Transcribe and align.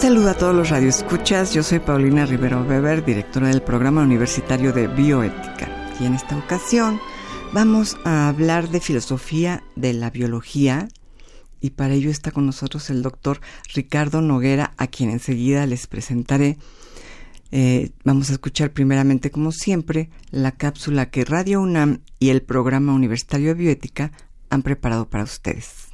Saludo 0.00 0.30
a 0.30 0.34
todos 0.34 0.54
los 0.54 0.70
radioescuchas. 0.70 1.52
Yo 1.52 1.64
soy 1.64 1.80
Paulina 1.80 2.24
Rivero 2.24 2.62
Weber, 2.62 3.04
directora 3.04 3.48
del 3.48 3.62
programa 3.62 4.02
universitario 4.02 4.72
de 4.72 4.86
bioética. 4.86 5.68
Y 5.98 6.06
en 6.06 6.14
esta 6.14 6.36
ocasión 6.36 7.00
vamos 7.52 7.96
a 8.04 8.28
hablar 8.28 8.68
de 8.68 8.80
filosofía 8.80 9.64
de 9.74 9.94
la 9.94 10.10
biología. 10.10 10.86
Y 11.60 11.70
para 11.70 11.94
ello 11.94 12.10
está 12.10 12.30
con 12.30 12.46
nosotros 12.46 12.90
el 12.90 13.02
doctor 13.02 13.40
Ricardo 13.74 14.20
Noguera, 14.22 14.72
a 14.76 14.86
quien 14.86 15.10
enseguida 15.10 15.66
les 15.66 15.88
presentaré. 15.88 16.58
Eh, 17.50 17.90
vamos 18.04 18.30
a 18.30 18.34
escuchar 18.34 18.70
primeramente, 18.70 19.32
como 19.32 19.50
siempre, 19.50 20.10
la 20.30 20.52
cápsula 20.52 21.10
que 21.10 21.24
Radio 21.24 21.60
UNAM 21.60 22.02
y 22.20 22.28
el 22.28 22.42
programa 22.42 22.92
universitario 22.92 23.48
de 23.48 23.54
bioética 23.54 24.12
han 24.48 24.62
preparado 24.62 25.08
para 25.08 25.24
ustedes. 25.24 25.87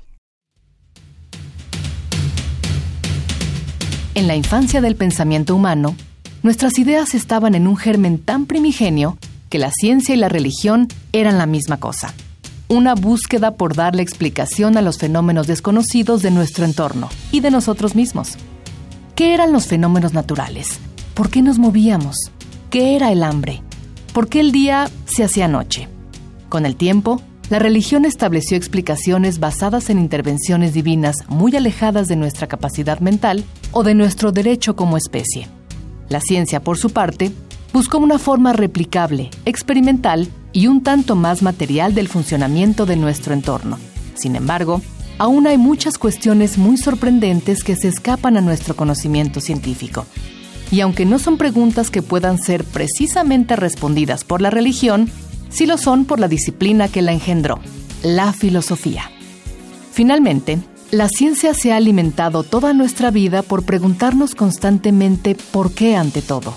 En 4.15 4.29
la 4.29 4.37
infancia 4.37 4.81
del 4.81 4.95
pensamiento 4.95 5.57
humano, 5.57 5.97
nuestras 6.45 6.79
ideas 6.79 7.15
estaban 7.15 7.57
en 7.57 7.67
un 7.67 7.77
germen 7.77 8.19
tan 8.19 8.47
primigenio 8.47 9.19
que 9.51 9.59
la 9.59 9.73
ciencia 9.73 10.15
y 10.15 10.19
la 10.19 10.29
religión 10.29 10.87
eran 11.12 11.37
la 11.37 11.47
misma 11.47 11.79
cosa. 11.79 12.15
Una 12.69 12.95
búsqueda 12.95 13.56
por 13.56 13.75
darle 13.75 14.03
explicación 14.03 14.77
a 14.77 14.83
los 14.83 14.98
fenómenos 14.98 15.48
desconocidos 15.48 16.23
de 16.23 16.31
nuestro 16.31 16.65
entorno 16.65 17.09
y 17.33 17.41
de 17.41 17.51
nosotros 17.51 17.97
mismos. 17.97 18.37
¿Qué 19.17 19.34
eran 19.34 19.53
los 19.53 19.67
fenómenos 19.67 20.12
naturales? 20.12 20.78
¿Por 21.15 21.28
qué 21.28 21.43
nos 21.43 21.59
movíamos? 21.59 22.17
¿Qué 22.71 22.95
era 22.95 23.11
el 23.11 23.25
hambre? 23.25 23.62
¿Por 24.12 24.28
qué 24.28 24.39
el 24.39 24.53
día 24.53 24.89
se 25.06 25.25
hacía 25.25 25.49
noche? 25.49 25.89
Con 26.49 26.67
el 26.67 26.77
tiempo, 26.77 27.21
la 27.50 27.59
religión 27.59 28.06
estableció 28.06 28.56
explicaciones 28.56 29.39
basadas 29.39 29.91
en 29.91 29.98
intervenciones 29.98 30.73
divinas 30.73 31.17
muy 31.28 31.55
alejadas 31.55 32.09
de 32.09 32.17
nuestra 32.17 32.47
capacidad 32.47 33.00
mental 33.00 33.45
o 33.70 33.83
de 33.83 33.95
nuestro 33.95 34.33
derecho 34.33 34.77
como 34.77 34.97
especie. 34.97 35.48
La 36.09 36.20
ciencia, 36.20 36.61
por 36.61 36.78
su 36.78 36.91
parte, 36.91 37.33
buscó 37.72 37.98
una 37.98 38.19
forma 38.19 38.55
replicable, 38.55 39.31
experimental 39.45 40.28
y 40.53 40.69
un 40.69 40.83
tanto 40.83 41.17
más 41.17 41.42
material 41.42 41.95
del 41.95 42.09
funcionamiento 42.09 42.87
de 42.87 42.97
nuestro 42.97 43.34
entorno. 43.34 43.78
Sin 44.15 44.37
embargo, 44.37 44.81
aún 45.19 45.47
hay 45.47 45.59
muchas 45.59 45.98
cuestiones 45.98 46.56
muy 46.56 46.78
sorprendentes 46.78 47.62
que 47.62 47.77
se 47.77 47.89
escapan 47.89 48.39
a 48.39 48.41
nuestro 48.41 48.75
conocimiento 48.75 49.41
científico. 49.41 50.06
Y 50.70 50.81
aunque 50.81 51.05
no 51.05 51.19
son 51.19 51.37
preguntas 51.37 51.91
que 51.91 52.00
puedan 52.00 52.39
ser 52.39 52.65
precisamente 52.65 53.55
respondidas 53.55 54.25
por 54.25 54.41
la 54.41 54.50
religión, 54.50 55.11
sí 55.55 55.66
lo 55.66 55.78
son 55.78 56.05
por 56.05 56.19
la 56.19 56.28
disciplina 56.28 56.88
que 56.88 57.00
la 57.00 57.12
engendró, 57.12 57.60
la 58.02 58.33
filosofía. 58.33 59.10
Finalmente, 59.92 60.58
la 60.91 61.09
ciencia 61.09 61.54
se 61.54 61.72
ha 61.72 61.76
alimentado 61.76 62.42
toda 62.42 62.72
nuestra 62.72 63.10
vida 63.10 63.42
por 63.42 63.64
preguntarnos 63.64 64.34
constantemente 64.34 65.37
por 65.53 65.72
qué 65.72 65.97
ante 65.97 66.22
todo. 66.22 66.54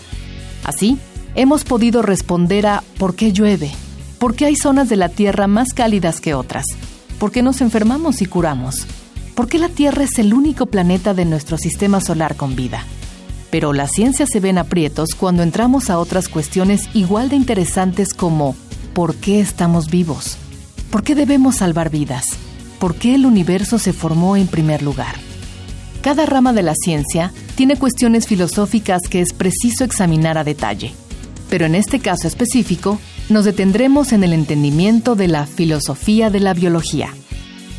Así, 0.63 0.97
hemos 1.35 1.63
podido 1.63 2.01
responder 2.01 2.65
a 2.65 2.83
por 2.97 3.15
qué 3.15 3.31
llueve, 3.31 3.71
por 4.17 4.35
qué 4.35 4.45
hay 4.45 4.55
zonas 4.55 4.89
de 4.89 4.95
la 4.95 5.09
Tierra 5.09 5.45
más 5.45 5.73
cálidas 5.73 6.19
que 6.19 6.33
otras, 6.33 6.65
por 7.19 7.31
qué 7.31 7.43
nos 7.43 7.61
enfermamos 7.61 8.21
y 8.23 8.25
curamos, 8.25 8.87
por 9.35 9.47
qué 9.47 9.59
la 9.59 9.69
Tierra 9.69 10.03
es 10.03 10.17
el 10.17 10.33
único 10.33 10.65
planeta 10.65 11.13
de 11.13 11.25
nuestro 11.25 11.57
sistema 11.57 12.01
solar 12.01 12.35
con 12.35 12.55
vida. 12.55 12.83
Pero 13.51 13.73
la 13.73 13.87
ciencia 13.87 14.25
se 14.25 14.39
ve 14.39 14.49
en 14.49 14.57
aprietos 14.57 15.15
cuando 15.15 15.43
entramos 15.43 15.89
a 15.89 15.99
otras 15.99 16.27
cuestiones 16.27 16.89
igual 16.93 17.29
de 17.29 17.37
interesantes 17.37 18.13
como 18.13 18.55
por 18.97 19.13
qué 19.13 19.39
estamos 19.39 19.91
vivos, 19.91 20.37
por 20.89 21.03
qué 21.03 21.13
debemos 21.13 21.57
salvar 21.57 21.91
vidas, 21.91 22.25
por 22.79 22.95
qué 22.95 23.13
el 23.13 23.27
universo 23.27 23.77
se 23.77 23.93
formó 23.93 24.35
en 24.35 24.47
primer 24.47 24.81
lugar. 24.81 25.13
Cada 26.01 26.25
rama 26.25 26.51
de 26.51 26.63
la 26.63 26.73
ciencia 26.73 27.31
tiene 27.53 27.75
cuestiones 27.75 28.25
filosóficas 28.25 29.03
que 29.07 29.21
es 29.21 29.33
preciso 29.33 29.83
examinar 29.83 30.39
a 30.39 30.43
detalle, 30.43 30.95
pero 31.47 31.67
en 31.67 31.75
este 31.75 31.99
caso 31.99 32.27
específico 32.27 32.97
nos 33.29 33.45
detendremos 33.45 34.13
en 34.13 34.23
el 34.23 34.33
entendimiento 34.33 35.13
de 35.13 35.27
la 35.27 35.45
filosofía 35.45 36.31
de 36.31 36.39
la 36.39 36.55
biología. 36.55 37.13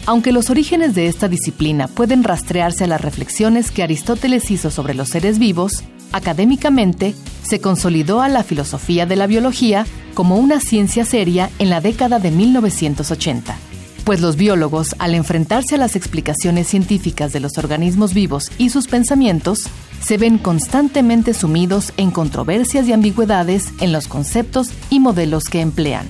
Aunque 0.06 0.30
los 0.30 0.50
orígenes 0.50 0.94
de 0.94 1.08
esta 1.08 1.26
disciplina 1.26 1.88
pueden 1.88 2.22
rastrearse 2.22 2.84
a 2.84 2.86
las 2.86 3.00
reflexiones 3.00 3.72
que 3.72 3.82
Aristóteles 3.82 4.52
hizo 4.52 4.70
sobre 4.70 4.94
los 4.94 5.08
seres 5.08 5.40
vivos, 5.40 5.82
académicamente 6.12 7.16
se 7.42 7.60
consolidó 7.60 8.22
a 8.22 8.28
la 8.28 8.44
filosofía 8.44 9.04
de 9.04 9.16
la 9.16 9.26
biología 9.26 9.84
como 10.18 10.34
una 10.34 10.58
ciencia 10.58 11.04
seria 11.04 11.48
en 11.60 11.70
la 11.70 11.80
década 11.80 12.18
de 12.18 12.32
1980, 12.32 13.56
pues 14.02 14.20
los 14.20 14.34
biólogos, 14.34 14.96
al 14.98 15.14
enfrentarse 15.14 15.76
a 15.76 15.78
las 15.78 15.94
explicaciones 15.94 16.66
científicas 16.66 17.32
de 17.32 17.38
los 17.38 17.56
organismos 17.56 18.14
vivos 18.14 18.50
y 18.58 18.70
sus 18.70 18.88
pensamientos, 18.88 19.68
se 20.00 20.16
ven 20.16 20.38
constantemente 20.38 21.34
sumidos 21.34 21.92
en 21.98 22.10
controversias 22.10 22.88
y 22.88 22.92
ambigüedades 22.92 23.68
en 23.78 23.92
los 23.92 24.08
conceptos 24.08 24.72
y 24.90 24.98
modelos 24.98 25.44
que 25.44 25.60
emplean. 25.60 26.08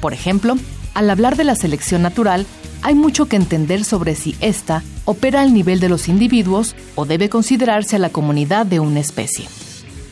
Por 0.00 0.14
ejemplo, 0.14 0.56
al 0.94 1.10
hablar 1.10 1.36
de 1.36 1.44
la 1.44 1.54
selección 1.54 2.00
natural, 2.00 2.46
hay 2.80 2.94
mucho 2.94 3.26
que 3.26 3.36
entender 3.36 3.84
sobre 3.84 4.14
si 4.14 4.36
ésta 4.40 4.82
opera 5.04 5.42
al 5.42 5.52
nivel 5.52 5.80
de 5.80 5.90
los 5.90 6.08
individuos 6.08 6.74
o 6.94 7.04
debe 7.04 7.28
considerarse 7.28 7.96
a 7.96 7.98
la 7.98 8.08
comunidad 8.08 8.64
de 8.64 8.80
una 8.80 9.00
especie. 9.00 9.44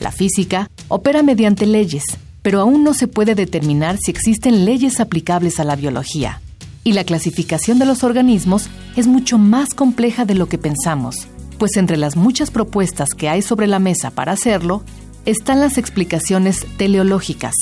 La 0.00 0.12
física 0.12 0.68
opera 0.88 1.22
mediante 1.22 1.64
leyes, 1.64 2.04
pero 2.48 2.62
aún 2.62 2.82
no 2.82 2.94
se 2.94 3.08
puede 3.08 3.34
determinar 3.34 3.98
si 4.02 4.10
existen 4.10 4.64
leyes 4.64 5.00
aplicables 5.00 5.60
a 5.60 5.64
la 5.64 5.76
biología. 5.76 6.40
Y 6.82 6.94
la 6.94 7.04
clasificación 7.04 7.78
de 7.78 7.84
los 7.84 8.04
organismos 8.04 8.70
es 8.96 9.06
mucho 9.06 9.36
más 9.36 9.74
compleja 9.74 10.24
de 10.24 10.34
lo 10.34 10.48
que 10.48 10.56
pensamos, 10.56 11.28
pues 11.58 11.76
entre 11.76 11.98
las 11.98 12.16
muchas 12.16 12.50
propuestas 12.50 13.10
que 13.10 13.28
hay 13.28 13.42
sobre 13.42 13.66
la 13.66 13.80
mesa 13.80 14.12
para 14.12 14.32
hacerlo, 14.32 14.82
están 15.26 15.60
las 15.60 15.76
explicaciones 15.76 16.64
teleológicas, 16.78 17.52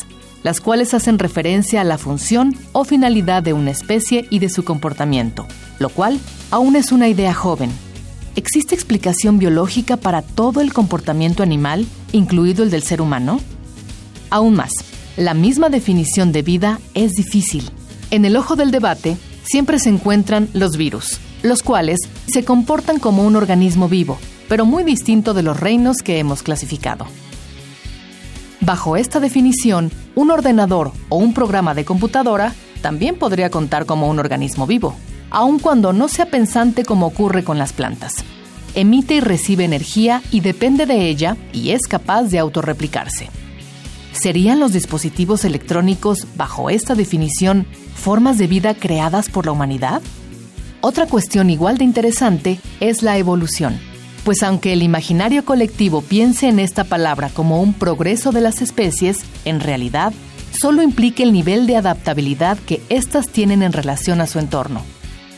las 0.45 0.61
cuales 0.61 0.95
hacen 0.95 1.19
referencia 1.19 1.81
a 1.81 1.85
la 1.85 1.99
función 1.99 2.55
o 2.71 2.85
finalidad 2.85 3.43
de 3.43 3.55
una 3.55 3.73
especie 3.73 4.29
y 4.31 4.39
de 4.39 4.51
su 4.51 4.63
comportamiento, 4.63 5.49
lo 5.81 5.89
cual 5.89 6.21
aún 6.53 6.77
es 6.77 6.93
una 6.93 7.09
idea 7.09 7.35
joven. 7.35 7.73
¿Existe 8.37 8.77
explicación 8.77 9.41
biológica 9.41 9.97
para 9.97 10.23
todo 10.23 10.61
el 10.61 10.73
comportamiento 10.73 11.43
animal, 11.43 11.87
incluido 12.13 12.63
el 12.63 12.71
del 12.71 12.85
ser 12.85 13.03
humano? 13.03 13.41
Aún 14.31 14.55
más, 14.55 14.73
la 15.17 15.35
misma 15.35 15.69
definición 15.69 16.33
de 16.33 16.43
vida 16.43 16.81
es 16.95 17.13
difícil. 17.13 17.71
En 18.11 18.25
el 18.25 18.37
ojo 18.37 18.57
del 18.57 18.71
debate 18.71 19.17
siempre 19.45 19.79
se 19.79 19.89
encuentran 19.89 20.49
los 20.53 20.77
virus, 20.77 21.19
los 21.43 21.63
cuales 21.63 22.01
se 22.27 22.45
comportan 22.45 22.99
como 22.99 23.25
un 23.25 23.37
organismo 23.37 23.89
vivo, 23.89 24.19
pero 24.49 24.65
muy 24.67 24.85
distinto 24.85 25.35
de 25.35 25.43
los 25.43 25.59
reinos 25.59 25.99
que 25.99 26.19
hemos 26.19 26.43
clasificado. 26.43 27.07
Bajo 28.61 28.97
esta 28.97 29.21
definición, 29.21 29.91
un 30.15 30.31
ordenador 30.31 30.93
o 31.09 31.17
un 31.17 31.35
programa 31.35 31.75
de 31.75 31.85
computadora 31.85 32.55
también 32.83 33.17
podría 33.17 33.51
contar 33.51 33.87
como 33.87 34.09
un 34.09 34.19
organismo 34.19 34.67
vivo, 34.67 34.97
aun 35.31 35.59
cuando 35.59 35.93
no 35.93 36.09
sea 36.09 36.27
pensante 36.27 36.85
como 36.85 37.07
ocurre 37.07 37.45
con 37.45 37.59
las 37.59 37.73
plantas. 37.73 38.15
Emite 38.75 39.15
y 39.15 39.21
recibe 39.21 39.65
energía 39.65 40.23
y 40.31 40.41
depende 40.41 40.85
de 40.85 41.09
ella 41.09 41.37
y 41.53 41.71
es 41.71 41.83
capaz 41.89 42.25
de 42.25 42.39
autorreplicarse. 42.39 43.31
¿Serían 44.21 44.61
los 44.61 44.73
dispositivos 44.73 45.45
electrónicos, 45.45 46.27
bajo 46.37 46.71
esta 46.71 46.95
definición, 46.95 47.67
formas 47.95 48.39
de 48.39 48.47
vida 48.47 48.75
creadas 48.75 49.29
por 49.29 49.45
la 49.45 49.53
humanidad? 49.53 50.01
Otra 50.81 51.07
cuestión 51.07 51.51
igual 51.51 51.77
de 51.77 51.85
interesante 51.85 52.59
es 52.81 53.03
la 53.03 53.19
evolución, 53.19 53.79
pues 54.25 54.43
aunque 54.43 54.73
el 54.73 54.83
imaginario 54.83 55.45
colectivo 55.45 56.01
piense 56.01 56.49
en 56.49 56.61
esta 56.61 56.85
palabra 56.85 57.29
como 57.29 57.61
un 57.61 57.75
progreso 57.75 58.33
de 58.33 58.41
las 58.41 58.63
especies, 58.63 59.19
en 59.45 59.61
realidad 59.61 60.15
solo 60.51 60.83
implica 60.83 61.23
el 61.23 61.35
nivel 61.35 61.67
de 61.67 61.77
adaptabilidad 61.77 62.57
que 62.59 62.81
éstas 62.89 63.29
tienen 63.29 63.63
en 63.63 63.75
relación 63.75 64.23
a 64.23 64.27
su 64.27 64.39
entorno. 64.39 64.81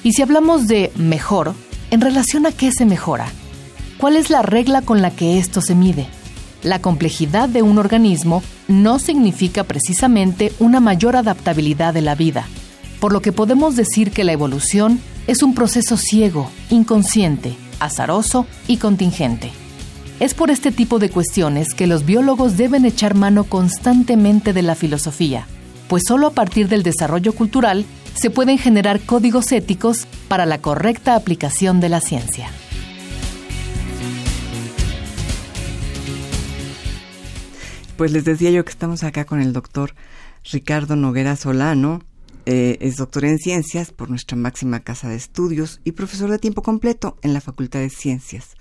Y 0.05 0.13
si 0.13 0.23
hablamos 0.23 0.69
de 0.69 0.93
mejor, 0.95 1.55
¿en 1.91 2.01
relación 2.01 2.47
a 2.47 2.53
qué 2.53 2.71
se 2.71 2.85
mejora? 2.85 3.27
¿Cuál 3.99 4.17
es 4.17 4.31
la 4.31 4.43
regla 4.43 4.83
con 4.83 5.03
la 5.03 5.11
que 5.11 5.39
esto 5.39 5.61
se 5.61 5.75
mide? 5.75 6.07
La 6.63 6.81
complejidad 6.81 7.49
de 7.49 7.63
un 7.63 7.79
organismo 7.79 8.43
no 8.67 8.99
significa 8.99 9.65
precisamente 9.65 10.53
una 10.59 10.81
mayor 10.81 11.15
adaptabilidad 11.15 11.95
de 11.95 12.03
la 12.03 12.15
vida, 12.15 12.47
por 13.01 13.13
lo 13.13 13.23
que 13.23 13.33
podemos 13.33 13.77
decir 13.77 14.11
que 14.11 14.25
la 14.25 14.33
evolución 14.33 15.01
es 15.29 15.43
un 15.43 15.55
proceso 15.55 15.97
ciego, 15.97 16.51
inconsciente, 16.71 17.55
azaroso 17.79 18.47
y 18.67 18.79
contingente. 18.79 19.53
Es 20.21 20.35
por 20.35 20.51
este 20.51 20.73
tipo 20.73 20.99
de 20.99 21.11
cuestiones 21.11 21.75
que 21.75 21.87
los 21.87 22.05
biólogos 22.05 22.57
deben 22.57 22.85
echar 22.85 23.15
mano 23.15 23.45
constantemente 23.45 24.53
de 24.53 24.63
la 24.63 24.75
filosofía, 24.75 25.47
pues 25.87 26.03
solo 26.09 26.27
a 26.27 26.33
partir 26.33 26.69
del 26.69 26.83
desarrollo 26.83 27.33
cultural 27.35 27.85
se 28.15 28.31
pueden 28.31 28.59
generar 28.59 28.99
códigos 29.01 29.53
éticos 29.53 30.09
para 30.27 30.45
la 30.45 30.59
correcta 30.59 31.15
aplicación 31.15 31.79
de 31.79 31.89
la 31.89 32.01
ciencia. 32.01 32.51
Pues 37.99 38.13
les 38.13 38.25
decía 38.25 38.51
yo 38.53 38.65
que 38.65 38.71
estamos 38.71 39.03
acá 39.03 39.25
con 39.25 39.41
el 39.41 39.53
doctor 39.53 39.97
Ricardo 40.53 40.95
Noguera 40.95 41.35
Solano. 41.35 42.05
Eh, 42.47 42.79
es 42.81 42.95
doctor 42.95 43.25
en 43.25 43.41
ciencias 43.41 43.91
por 43.91 44.09
nuestra 44.09 44.37
máxima 44.37 44.85
casa 44.85 45.09
de 45.09 45.17
estudios 45.17 45.81
y 45.83 45.91
profesor 45.91 46.31
de 46.31 46.39
tiempo 46.39 46.63
completo 46.63 47.17
en 47.23 47.35
la 47.35 47.41
Facultad 47.41 47.81
de 47.81 47.91
Ciencias. 47.91 48.55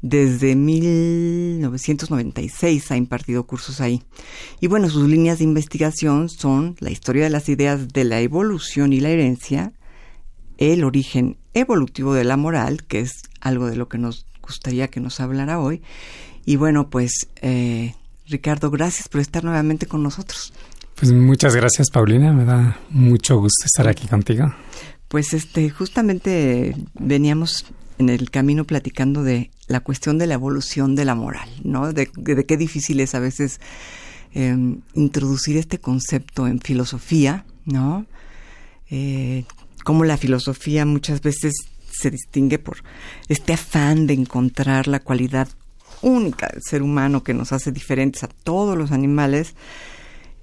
Desde 0.00 0.56
1996 0.56 2.90
ha 2.90 2.96
impartido 2.96 3.46
cursos 3.46 3.80
ahí. 3.80 4.02
Y 4.58 4.66
bueno, 4.66 4.90
sus 4.90 5.08
líneas 5.08 5.38
de 5.38 5.44
investigación 5.44 6.28
son 6.28 6.74
la 6.80 6.90
historia 6.90 7.22
de 7.22 7.30
las 7.30 7.48
ideas 7.48 7.86
de 7.86 8.02
la 8.02 8.20
evolución 8.20 8.92
y 8.92 8.98
la 8.98 9.10
herencia, 9.10 9.74
el 10.58 10.82
origen 10.82 11.36
evolutivo 11.54 12.14
de 12.14 12.24
la 12.24 12.36
moral, 12.36 12.82
que 12.82 12.98
es 12.98 13.12
algo 13.40 13.68
de 13.68 13.76
lo 13.76 13.88
que 13.88 13.98
nos 13.98 14.26
gustaría 14.42 14.88
que 14.88 14.98
nos 14.98 15.20
hablara 15.20 15.60
hoy. 15.60 15.82
Y 16.44 16.56
bueno, 16.56 16.90
pues 16.90 17.28
eh, 17.42 17.94
Ricardo, 18.32 18.70
gracias 18.70 19.08
por 19.08 19.20
estar 19.20 19.44
nuevamente 19.44 19.86
con 19.86 20.02
nosotros. 20.02 20.52
Pues 20.96 21.12
muchas 21.12 21.54
gracias, 21.54 21.90
Paulina. 21.90 22.32
Me 22.32 22.44
da 22.44 22.78
mucho 22.90 23.38
gusto 23.38 23.66
estar 23.66 23.86
aquí 23.88 24.08
contigo. 24.08 24.52
Pues 25.08 25.34
este, 25.34 25.68
justamente 25.70 26.74
veníamos 26.94 27.66
en 27.98 28.08
el 28.08 28.30
camino 28.30 28.64
platicando 28.64 29.22
de 29.22 29.50
la 29.66 29.80
cuestión 29.80 30.18
de 30.18 30.26
la 30.26 30.34
evolución 30.34 30.94
de 30.94 31.04
la 31.04 31.14
moral, 31.14 31.48
¿no? 31.62 31.92
De, 31.92 32.06
qué 32.06 32.56
difícil 32.56 33.00
es 33.00 33.14
a 33.14 33.20
veces 33.20 33.60
em, 34.32 34.80
introducir 34.94 35.56
este 35.56 35.78
concepto 35.78 36.46
en 36.46 36.60
filosofía, 36.60 37.44
¿no? 37.64 38.06
Eh, 38.90 39.44
cómo 39.84 40.04
la 40.04 40.16
filosofía 40.16 40.84
muchas 40.84 41.20
veces 41.20 41.52
se 41.90 42.10
distingue 42.10 42.58
por 42.58 42.78
este 43.28 43.52
afán 43.52 44.06
de 44.06 44.14
encontrar 44.14 44.88
la 44.88 45.00
cualidad 45.00 45.48
única 46.02 46.48
del 46.52 46.62
ser 46.62 46.82
humano 46.82 47.22
que 47.22 47.34
nos 47.34 47.52
hace 47.52 47.72
diferentes 47.72 48.22
a 48.24 48.28
todos 48.28 48.76
los 48.76 48.92
animales 48.92 49.54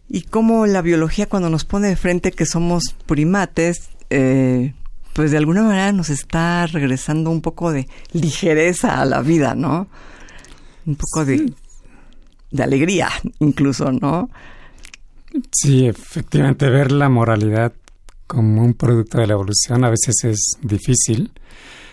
y 0.10 0.22
cómo 0.22 0.66
la 0.66 0.82
biología 0.82 1.28
cuando 1.28 1.50
nos 1.50 1.66
pone 1.66 1.88
de 1.88 1.96
frente 1.96 2.32
que 2.32 2.46
somos 2.46 2.96
primates, 3.06 3.90
eh, 4.10 4.74
pues 5.14 5.32
de 5.32 5.38
alguna 5.38 5.62
manera 5.62 5.92
nos 5.92 6.10
está 6.10 6.66
regresando 6.66 7.30
un 7.30 7.42
poco 7.42 7.72
de 7.72 7.88
ligereza 8.12 9.00
a 9.00 9.06
la 9.06 9.22
vida, 9.22 9.54
¿no? 9.54 9.88
Un 10.86 10.96
poco 10.96 11.26
de, 11.26 11.54
de 12.52 12.64
alegría 12.64 13.10
incluso, 13.40 13.92
¿no? 13.92 14.30
Sí, 15.52 15.86
efectivamente, 15.86 16.70
ver 16.70 16.92
la 16.92 17.08
moralidad 17.10 17.74
como 18.26 18.64
un 18.64 18.74
producto 18.74 19.20
de 19.20 19.28
la 19.28 19.34
evolución 19.34 19.84
a 19.84 19.90
veces 19.90 20.24
es 20.24 20.58
difícil. 20.62 21.32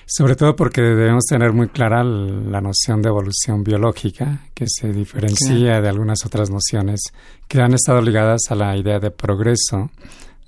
Sobre 0.09 0.37
todo 0.37 0.55
porque 0.55 0.81
debemos 0.81 1.25
tener 1.25 1.53
muy 1.53 1.67
clara 1.67 2.05
la 2.05 2.61
noción 2.61 3.03
de 3.03 3.09
evolución 3.09 3.65
biológica, 3.65 4.47
que 4.55 4.67
se 4.69 4.93
diferencia 4.93 5.81
de 5.81 5.89
algunas 5.89 6.25
otras 6.25 6.49
nociones 6.49 7.01
que 7.49 7.61
han 7.61 7.75
estado 7.75 8.01
ligadas 8.01 8.43
a 8.51 8.55
la 8.55 8.77
idea 8.77 9.01
de 9.01 9.11
progreso, 9.11 9.91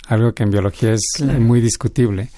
algo 0.06 0.32
que 0.32 0.44
en 0.44 0.52
biología 0.52 0.92
es 0.92 1.20
muy 1.40 1.60
discutible. 1.60 2.30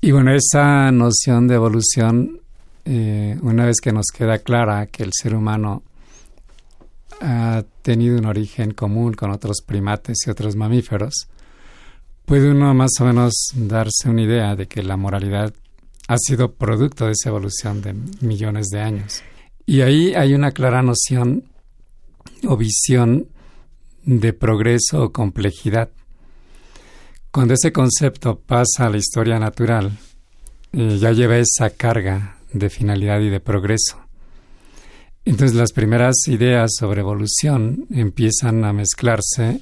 Y 0.00 0.10
bueno, 0.10 0.32
esa 0.34 0.90
noción 0.90 1.46
de 1.46 1.54
evolución, 1.54 2.40
eh, 2.86 3.38
una 3.40 3.66
vez 3.66 3.76
que 3.80 3.92
nos 3.92 4.06
queda 4.12 4.38
clara 4.38 4.86
que 4.86 5.04
el 5.04 5.12
ser 5.12 5.36
humano 5.36 5.84
ha 7.20 7.62
tenido 7.82 8.18
un 8.18 8.26
origen 8.26 8.72
común 8.72 9.12
con 9.12 9.30
otros 9.30 9.62
primates 9.64 10.26
y 10.26 10.30
otros 10.30 10.56
mamíferos, 10.56 11.28
puede 12.24 12.50
uno 12.50 12.74
más 12.74 12.90
o 12.98 13.04
menos 13.04 13.32
darse 13.54 14.10
una 14.10 14.22
idea 14.22 14.56
de 14.56 14.66
que 14.66 14.82
la 14.82 14.96
moralidad 14.96 15.54
ha 16.08 16.16
sido 16.18 16.54
producto 16.54 17.06
de 17.06 17.12
esa 17.12 17.28
evolución 17.28 17.82
de 17.82 17.94
millones 18.20 18.68
de 18.68 18.80
años. 18.80 19.22
Y 19.66 19.80
ahí 19.82 20.14
hay 20.14 20.34
una 20.34 20.52
clara 20.52 20.82
noción 20.82 21.44
o 22.46 22.56
visión 22.56 23.28
de 24.04 24.32
progreso 24.32 25.04
o 25.04 25.12
complejidad. 25.12 25.90
Cuando 27.30 27.54
ese 27.54 27.72
concepto 27.72 28.38
pasa 28.38 28.86
a 28.86 28.90
la 28.90 28.98
historia 28.98 29.38
natural, 29.38 29.98
eh, 30.72 30.98
ya 31.00 31.12
lleva 31.12 31.38
esa 31.38 31.70
carga 31.70 32.36
de 32.52 32.68
finalidad 32.68 33.20
y 33.20 33.30
de 33.30 33.40
progreso. 33.40 33.98
Entonces 35.24 35.56
las 35.56 35.72
primeras 35.72 36.16
ideas 36.26 36.72
sobre 36.78 37.00
evolución 37.00 37.86
empiezan 37.90 38.64
a 38.64 38.72
mezclarse 38.72 39.60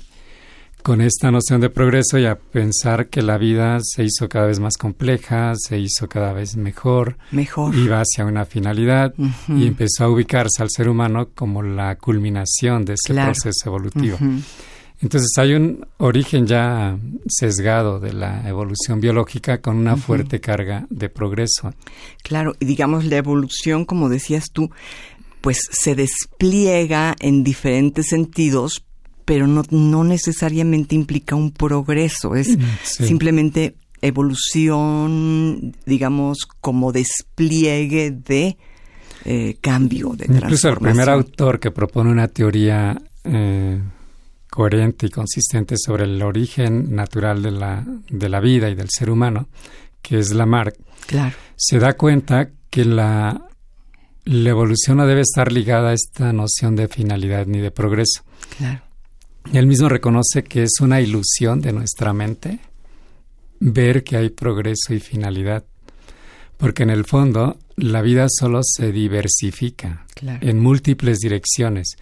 con 0.83 1.01
esta 1.01 1.31
noción 1.31 1.61
de 1.61 1.71
progreso 1.71 2.19
y 2.19 2.27
a 2.27 2.37
pensar 2.39 3.09
que 3.09 3.23
la 3.23 3.39
vida 3.39 3.79
se 3.83 4.05
hizo 4.05 4.29
cada 4.29 4.47
vez 4.47 4.61
más 4.61 4.77
compleja, 4.77 5.53
se 5.57 5.79
hizo 5.79 6.09
cada 6.09 6.33
vez 6.33 6.57
mejor, 6.57 7.17
mejor. 7.31 7.75
iba 7.75 8.01
hacia 8.01 8.25
una 8.25 8.45
finalidad 8.45 9.15
y 9.49 9.67
empezó 9.67 10.05
a 10.05 10.09
ubicarse 10.09 10.63
al 10.63 10.71
ser 10.71 10.89
humano 10.89 11.29
como 11.35 11.63
la 11.63 11.97
culminación 11.97 12.85
de 12.85 12.95
ese 12.95 13.15
proceso 13.15 13.69
evolutivo. 13.69 14.19
Entonces 15.03 15.31
hay 15.39 15.55
un 15.55 15.87
origen 15.97 16.47
ya 16.47 16.99
sesgado 17.27 18.01
de 18.01 18.13
la 18.13 18.47
evolución 18.47 19.01
biológica 19.01 19.61
con 19.61 19.77
una 19.77 19.97
fuerte 19.97 20.41
carga 20.41 20.87
de 20.91 21.09
progreso. 21.09 21.73
Claro, 22.23 22.55
y 22.61 22.67
digamos 22.67 23.07
la 23.07 23.17
evolución, 23.17 23.87
como 23.87 24.11
decías 24.11 24.51
tú, 24.53 24.71
pues 25.41 25.59
se 25.71 25.95
despliega 25.95 27.17
en 27.19 27.45
diferentes 27.45 28.09
sentidos 28.09 28.85
pero 29.31 29.47
no, 29.47 29.63
no 29.71 30.03
necesariamente 30.03 30.97
implica 30.97 31.37
un 31.37 31.53
progreso, 31.53 32.35
es 32.35 32.59
mm, 32.59 32.63
simplemente 32.83 33.77
evolución, 34.03 35.73
digamos, 35.87 36.49
como 36.61 36.91
despliegue 36.91 38.11
de 38.11 38.57
eh, 39.25 39.57
cambio, 39.61 40.15
de 40.17 40.35
Incluso 40.35 40.71
el 40.71 40.79
primer 40.79 41.09
autor 41.09 41.61
que 41.61 41.71
propone 41.71 42.11
una 42.11 42.27
teoría 42.27 43.01
eh, 43.23 43.81
coherente 44.51 45.07
y 45.07 45.11
consistente 45.11 45.77
sobre 45.79 46.07
el 46.07 46.21
origen 46.23 46.93
natural 46.93 47.41
de 47.41 47.53
la, 47.53 47.87
de 48.09 48.29
la 48.29 48.41
vida 48.41 48.69
y 48.69 48.75
del 48.75 48.89
ser 48.91 49.11
humano, 49.11 49.47
que 50.03 50.19
es 50.19 50.33
Lamarck, 50.33 50.77
claro. 51.07 51.37
se 51.55 51.79
da 51.79 51.93
cuenta 51.93 52.51
que 52.69 52.85
la, 52.85 53.47
la 54.25 54.51
evolución 54.51 54.97
no 54.97 55.07
debe 55.07 55.21
estar 55.21 55.53
ligada 55.53 55.91
a 55.91 55.93
esta 55.93 56.33
noción 56.33 56.75
de 56.75 56.89
finalidad 56.89 57.47
ni 57.47 57.61
de 57.61 57.71
progreso. 57.71 58.25
Claro. 58.59 58.90
Él 59.53 59.67
mismo 59.67 59.89
reconoce 59.89 60.45
que 60.45 60.63
es 60.63 60.81
una 60.81 61.01
ilusión 61.01 61.61
de 61.61 61.73
nuestra 61.73 62.13
mente 62.13 62.61
ver 63.59 64.05
que 64.05 64.17
hay 64.17 64.31
progreso 64.31 64.95
y 64.95 65.01
finalidad, 65.01 65.65
porque 66.57 66.83
en 66.83 66.91
el 66.91 67.05
fondo 67.05 67.59
la 67.77 68.03
vida 68.03 68.27
solo 68.29 68.61
se 68.63 68.93
diversifica 68.93 70.07
en 70.23 70.59
múltiples 70.61 71.19
direcciones. 71.19 71.97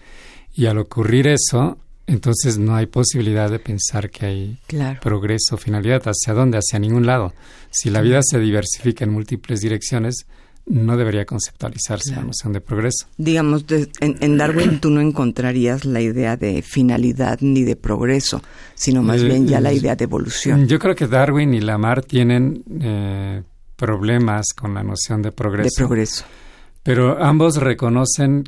Y 0.53 0.65
al 0.65 0.77
ocurrir 0.77 1.27
eso, 1.27 1.77
entonces 2.07 2.57
no 2.57 2.75
hay 2.75 2.85
posibilidad 2.85 3.49
de 3.49 3.59
pensar 3.59 4.09
que 4.09 4.25
hay 4.25 4.59
progreso, 5.01 5.57
finalidad, 5.57 6.01
hacia 6.05 6.33
dónde, 6.33 6.57
hacia 6.57 6.79
ningún 6.79 7.05
lado. 7.05 7.33
Si 7.71 7.89
la 7.89 8.01
vida 8.01 8.21
se 8.23 8.39
diversifica 8.39 9.05
en 9.05 9.11
múltiples 9.11 9.61
direcciones, 9.61 10.25
no 10.69 10.97
debería 10.97 11.25
conceptualizarse 11.25 12.15
la 12.15 12.21
noción 12.21 12.53
de 12.53 12.61
progreso. 12.61 13.07
Digamos, 13.17 13.65
en, 13.99 14.37
Darwin 14.37 14.79
tú 14.79 14.91
no 14.91 15.01
encontrarías 15.01 15.83
la 15.83 15.99
idea 15.99 16.37
de 16.37 16.61
finalidad 16.61 17.39
ni 17.41 17.63
de 17.63 17.75
progreso, 17.75 18.41
sino 18.75 19.01
más 19.01 19.23
bien 19.23 19.47
ya 19.47 19.59
la 19.59 19.71
eh, 19.71 19.75
idea 19.75 19.95
de 19.95 20.03
evolución. 20.03 20.67
Yo 20.67 20.77
creo 20.79 20.95
que 20.95 21.07
Darwin 21.07 21.53
y 21.55 21.59
Lamar 21.59 22.03
tienen 22.03 22.63
eh, 22.81 23.41
problemas 23.75 24.53
con 24.55 24.75
la 24.75 24.83
noción 24.83 25.23
de 25.23 25.31
progreso. 25.31 25.69
De 25.75 25.87
progreso. 25.87 26.25
Pero 26.83 27.21
ambos 27.21 27.57
reconocen 27.57 28.43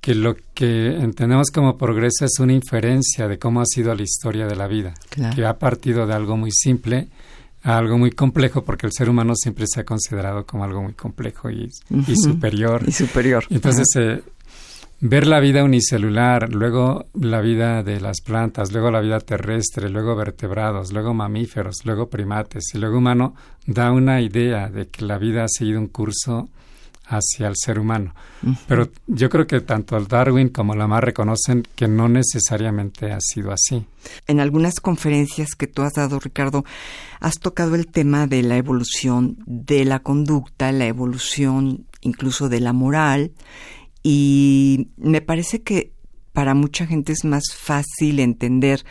que 0.00 0.14
lo 0.14 0.36
que 0.54 0.96
entendemos 0.96 1.50
como 1.50 1.76
progreso 1.76 2.24
es 2.24 2.38
una 2.38 2.52
inferencia 2.52 3.28
de 3.28 3.38
cómo 3.38 3.60
ha 3.60 3.66
sido 3.66 3.94
la 3.94 4.02
historia 4.02 4.46
de 4.46 4.56
la 4.56 4.66
vida, 4.66 4.94
que 5.34 5.44
ha 5.44 5.58
partido 5.58 6.06
de 6.06 6.14
algo 6.14 6.36
muy 6.36 6.52
simple 6.52 7.08
algo 7.74 7.98
muy 7.98 8.12
complejo 8.12 8.64
porque 8.64 8.86
el 8.86 8.92
ser 8.92 9.10
humano 9.10 9.34
siempre 9.34 9.66
se 9.66 9.80
ha 9.80 9.84
considerado 9.84 10.46
como 10.46 10.64
algo 10.64 10.82
muy 10.82 10.92
complejo 10.92 11.50
y, 11.50 11.68
superior. 12.14 12.82
Y 12.86 12.92
superior. 12.92 13.44
Entonces, 13.50 13.88
eh, 13.96 14.22
ver 15.00 15.26
la 15.26 15.40
vida 15.40 15.64
unicelular, 15.64 16.52
luego 16.54 17.06
la 17.14 17.40
vida 17.40 17.82
de 17.82 18.00
las 18.00 18.20
plantas, 18.20 18.72
luego 18.72 18.92
la 18.92 19.00
vida 19.00 19.18
terrestre, 19.18 19.90
luego 19.90 20.14
vertebrados, 20.14 20.92
luego 20.92 21.12
mamíferos, 21.12 21.84
luego 21.84 22.08
primates 22.08 22.72
y 22.72 22.78
luego 22.78 22.98
humano, 22.98 23.34
da 23.66 23.90
una 23.90 24.20
idea 24.20 24.68
de 24.68 24.86
que 24.86 25.04
la 25.04 25.18
vida 25.18 25.42
ha 25.44 25.48
seguido 25.48 25.80
un 25.80 25.88
curso 25.88 26.48
hacia 27.06 27.46
el 27.48 27.54
ser 27.56 27.78
humano. 27.78 28.14
Pero 28.66 28.90
yo 29.06 29.28
creo 29.30 29.46
que 29.46 29.60
tanto 29.60 29.98
Darwin 30.00 30.48
como 30.48 30.74
Lamar 30.74 31.04
reconocen 31.04 31.66
que 31.74 31.88
no 31.88 32.08
necesariamente 32.08 33.12
ha 33.12 33.18
sido 33.20 33.52
así. 33.52 33.84
En 34.26 34.40
algunas 34.40 34.80
conferencias 34.80 35.54
que 35.56 35.66
tú 35.66 35.82
has 35.82 35.94
dado, 35.94 36.18
Ricardo, 36.18 36.64
has 37.20 37.38
tocado 37.38 37.74
el 37.74 37.86
tema 37.86 38.26
de 38.26 38.42
la 38.42 38.56
evolución 38.56 39.38
de 39.46 39.84
la 39.84 40.00
conducta, 40.00 40.72
la 40.72 40.86
evolución 40.86 41.86
incluso 42.02 42.48
de 42.48 42.60
la 42.60 42.72
moral, 42.72 43.32
y 44.02 44.88
me 44.96 45.20
parece 45.20 45.62
que 45.62 45.92
para 46.32 46.54
mucha 46.54 46.86
gente 46.86 47.12
es 47.12 47.24
más 47.24 47.44
fácil 47.56 48.20
entender 48.20 48.84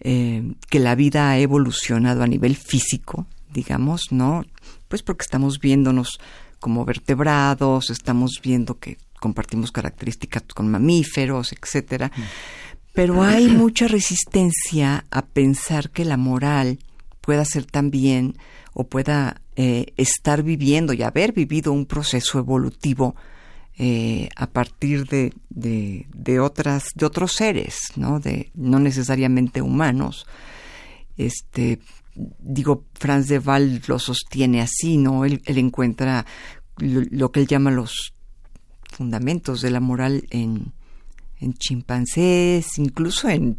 eh, 0.00 0.54
que 0.68 0.78
la 0.78 0.94
vida 0.94 1.30
ha 1.30 1.38
evolucionado 1.38 2.22
a 2.22 2.26
nivel 2.26 2.56
físico, 2.56 3.26
digamos, 3.52 4.12
¿no? 4.12 4.44
Pues 4.86 5.02
porque 5.02 5.22
estamos 5.22 5.60
viéndonos 5.60 6.20
como 6.60 6.84
vertebrados, 6.84 7.90
estamos 7.90 8.40
viendo 8.42 8.78
que 8.78 8.98
compartimos 9.18 9.72
características 9.72 10.44
con 10.54 10.70
mamíferos, 10.70 11.52
etcétera. 11.52 12.12
Mm. 12.14 12.20
Pero 12.92 13.22
hay 13.22 13.48
mucha 13.48 13.88
resistencia 13.88 15.04
a 15.10 15.22
pensar 15.22 15.90
que 15.90 16.04
la 16.04 16.16
moral 16.16 16.78
pueda 17.20 17.44
ser 17.44 17.64
también 17.64 18.36
o 18.72 18.84
pueda 18.84 19.40
eh, 19.56 19.92
estar 19.96 20.42
viviendo 20.42 20.92
y 20.92 21.02
haber 21.02 21.32
vivido 21.32 21.72
un 21.72 21.86
proceso 21.86 22.38
evolutivo 22.38 23.14
eh, 23.78 24.28
a 24.36 24.48
partir 24.48 25.06
de, 25.06 25.32
de, 25.48 26.06
de, 26.12 26.40
otras 26.40 26.88
de 26.94 27.06
otros 27.06 27.32
seres, 27.32 27.78
no 27.96 28.20
de 28.20 28.50
no 28.54 28.78
necesariamente 28.78 29.62
humanos. 29.62 30.26
Este, 31.16 31.78
digo, 32.38 32.84
Franz 32.94 33.28
de 33.28 33.38
Waal 33.38 33.82
lo 33.86 33.98
sostiene 33.98 34.60
así, 34.60 34.96
¿no? 34.96 35.24
Él, 35.24 35.42
encuentra 35.46 36.26
lo, 36.78 37.32
que 37.32 37.40
él 37.40 37.46
llama 37.46 37.70
los 37.70 38.14
fundamentos 38.90 39.60
de 39.60 39.70
la 39.70 39.80
moral 39.80 40.24
en, 40.30 40.72
en 41.38 41.54
chimpancés, 41.54 42.78
incluso 42.78 43.28
en, 43.28 43.58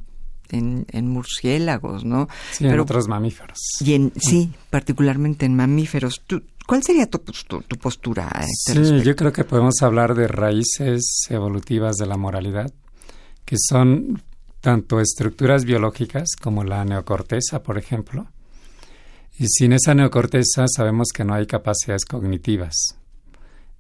en, 0.50 1.08
murciélagos, 1.08 2.06
¿no? 2.06 2.27
Sí, 2.51 2.68
en 2.68 2.80
otros 2.80 3.08
mamíferos. 3.08 3.58
Y 3.80 3.94
en, 3.94 4.13
sí, 4.18 4.51
particularmente 4.70 5.46
en 5.46 5.56
mamíferos. 5.56 6.22
¿Cuál 6.68 6.84
sería 6.84 7.08
tu, 7.08 7.20
tu, 7.20 7.77
postura? 7.77 8.30
A 8.32 8.46
este 8.46 8.86
sí, 8.86 9.01
yo 9.03 9.15
creo 9.15 9.34
que 9.34 9.44
podemos 9.44 9.82
hablar 9.82 10.15
de 10.15 10.27
raíces 10.27 11.25
evolutivas 11.30 11.98
de 11.98 12.06
la 12.06 12.18
moralidad, 12.18 12.72
que 13.46 13.56
son 13.58 14.22
tanto 14.62 15.00
estructuras 15.00 15.65
biológicas 15.65 16.30
como 16.39 16.63
la 16.63 16.86
neocorteza, 16.86 17.63
por 17.63 17.77
ejemplo, 17.77 18.27
y 19.38 19.48
sin 19.48 19.74
esa 19.74 19.94
neocorteza 19.94 20.66
sabemos 20.68 21.10
que 21.14 21.24
no 21.24 21.34
hay 21.34 21.46
capacidades 21.46 22.06
cognitivas. 22.06 22.98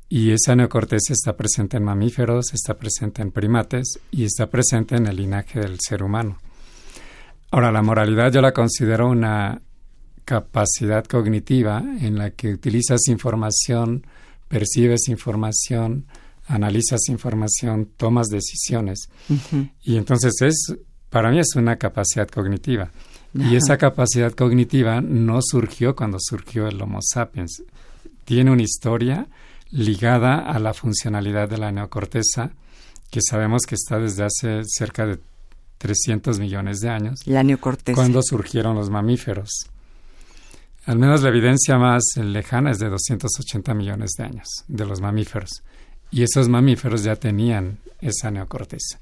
Y 0.09 0.31
esa 0.31 0.55
neocorteza 0.55 1.13
está 1.13 1.37
presente 1.37 1.77
en 1.77 1.83
mamíferos, 1.83 2.53
está 2.53 2.73
presente 2.77 3.21
en 3.21 3.31
primates 3.31 3.99
y 4.11 4.25
está 4.25 4.49
presente 4.49 4.95
en 4.95 5.07
el 5.07 5.15
linaje 5.15 5.59
del 5.59 5.77
ser 5.79 6.03
humano. 6.03 6.37
Ahora, 7.49 7.71
la 7.71 7.81
moralidad 7.81 8.31
yo 8.31 8.41
la 8.41 8.53
considero 8.53 9.09
una 9.09 9.61
capacidad 10.25 11.05
cognitiva 11.05 11.83
en 12.01 12.17
la 12.17 12.31
que 12.31 12.53
utilizas 12.53 13.07
información, 13.07 14.05
percibes 14.47 15.07
información, 15.07 16.05
analizas 16.47 17.07
información, 17.07 17.89
tomas 17.97 18.27
decisiones. 18.27 19.09
Y 19.83 19.97
entonces 19.97 20.33
es, 20.41 20.75
para 21.09 21.31
mí 21.31 21.39
es 21.39 21.55
una 21.55 21.77
capacidad 21.77 22.27
cognitiva. 22.27 22.91
Y 23.33 23.55
esa 23.55 23.77
capacidad 23.77 24.33
cognitiva 24.33 24.99
no 25.01 25.39
surgió 25.41 25.95
cuando 25.95 26.17
surgió 26.19 26.67
el 26.67 26.81
Homo 26.81 26.99
sapiens. 27.01 27.63
Tiene 28.25 28.51
una 28.51 28.61
historia 28.61 29.27
ligada 29.71 30.39
a 30.39 30.59
la 30.59 30.73
funcionalidad 30.73 31.49
de 31.49 31.57
la 31.57 31.71
neocorteza, 31.71 32.51
que 33.09 33.21
sabemos 33.21 33.61
que 33.67 33.75
está 33.75 33.99
desde 33.99 34.25
hace 34.25 34.61
cerca 34.65 35.05
de 35.05 35.19
300 35.77 36.39
millones 36.39 36.79
de 36.79 36.89
años. 36.89 37.19
La 37.25 37.43
neocorteza. 37.43 37.95
Cuando 37.95 38.21
surgieron 38.21 38.75
los 38.75 38.89
mamíferos. 38.89 39.49
Al 40.85 40.97
menos 40.97 41.21
la 41.21 41.29
evidencia 41.29 41.77
más 41.77 42.03
lejana 42.17 42.71
es 42.71 42.79
de 42.79 42.89
280 42.89 43.73
millones 43.73 44.11
de 44.17 44.23
años 44.25 44.47
de 44.67 44.85
los 44.85 44.99
mamíferos. 44.99 45.63
Y 46.11 46.23
esos 46.23 46.49
mamíferos 46.49 47.03
ya 47.03 47.15
tenían 47.15 47.77
esa 48.01 48.29
neocorteza 48.29 48.99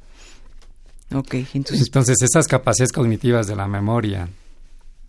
entonces... 1.12 2.22
esas 2.22 2.48
capacidades 2.48 2.92
cognitivas 2.92 3.48
de 3.48 3.56
la 3.56 3.68
memoria, 3.68 4.30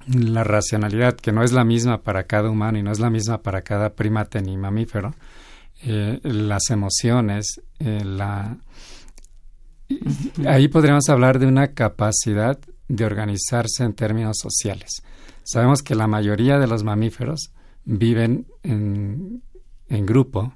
la 0.07 0.45
racionalidad, 0.45 1.14
que 1.14 1.33
no 1.33 1.42
es 1.42 1.52
la 1.52 1.64
misma 1.64 2.02
para 2.02 2.25
cada 2.25 2.50
humano 2.50 2.78
y 2.78 2.83
no 2.83 2.90
es 2.90 3.00
la 3.00 3.11
misma 3.11 3.42
para 3.42 3.62
cada 3.62 3.90
primate 3.90 4.40
ni 4.40 4.57
mamífero, 4.57 5.14
eh, 5.83 6.21
las 6.23 6.71
emociones, 6.71 7.61
eh, 7.78 8.02
la... 8.04 8.57
Ahí 10.47 10.69
podríamos 10.69 11.09
hablar 11.09 11.38
de 11.38 11.47
una 11.47 11.69
capacidad 11.69 12.59
de 12.88 13.04
organizarse 13.04 13.85
en 13.85 13.95
términos 13.95 14.38
sociales. 14.40 15.02
Sabemos 15.42 15.83
que 15.83 15.95
la 15.95 16.07
mayoría 16.07 16.59
de 16.59 16.66
los 16.66 16.85
mamíferos 16.85 17.50
viven 17.85 18.47
en, 18.62 19.42
grupo, 20.07 20.54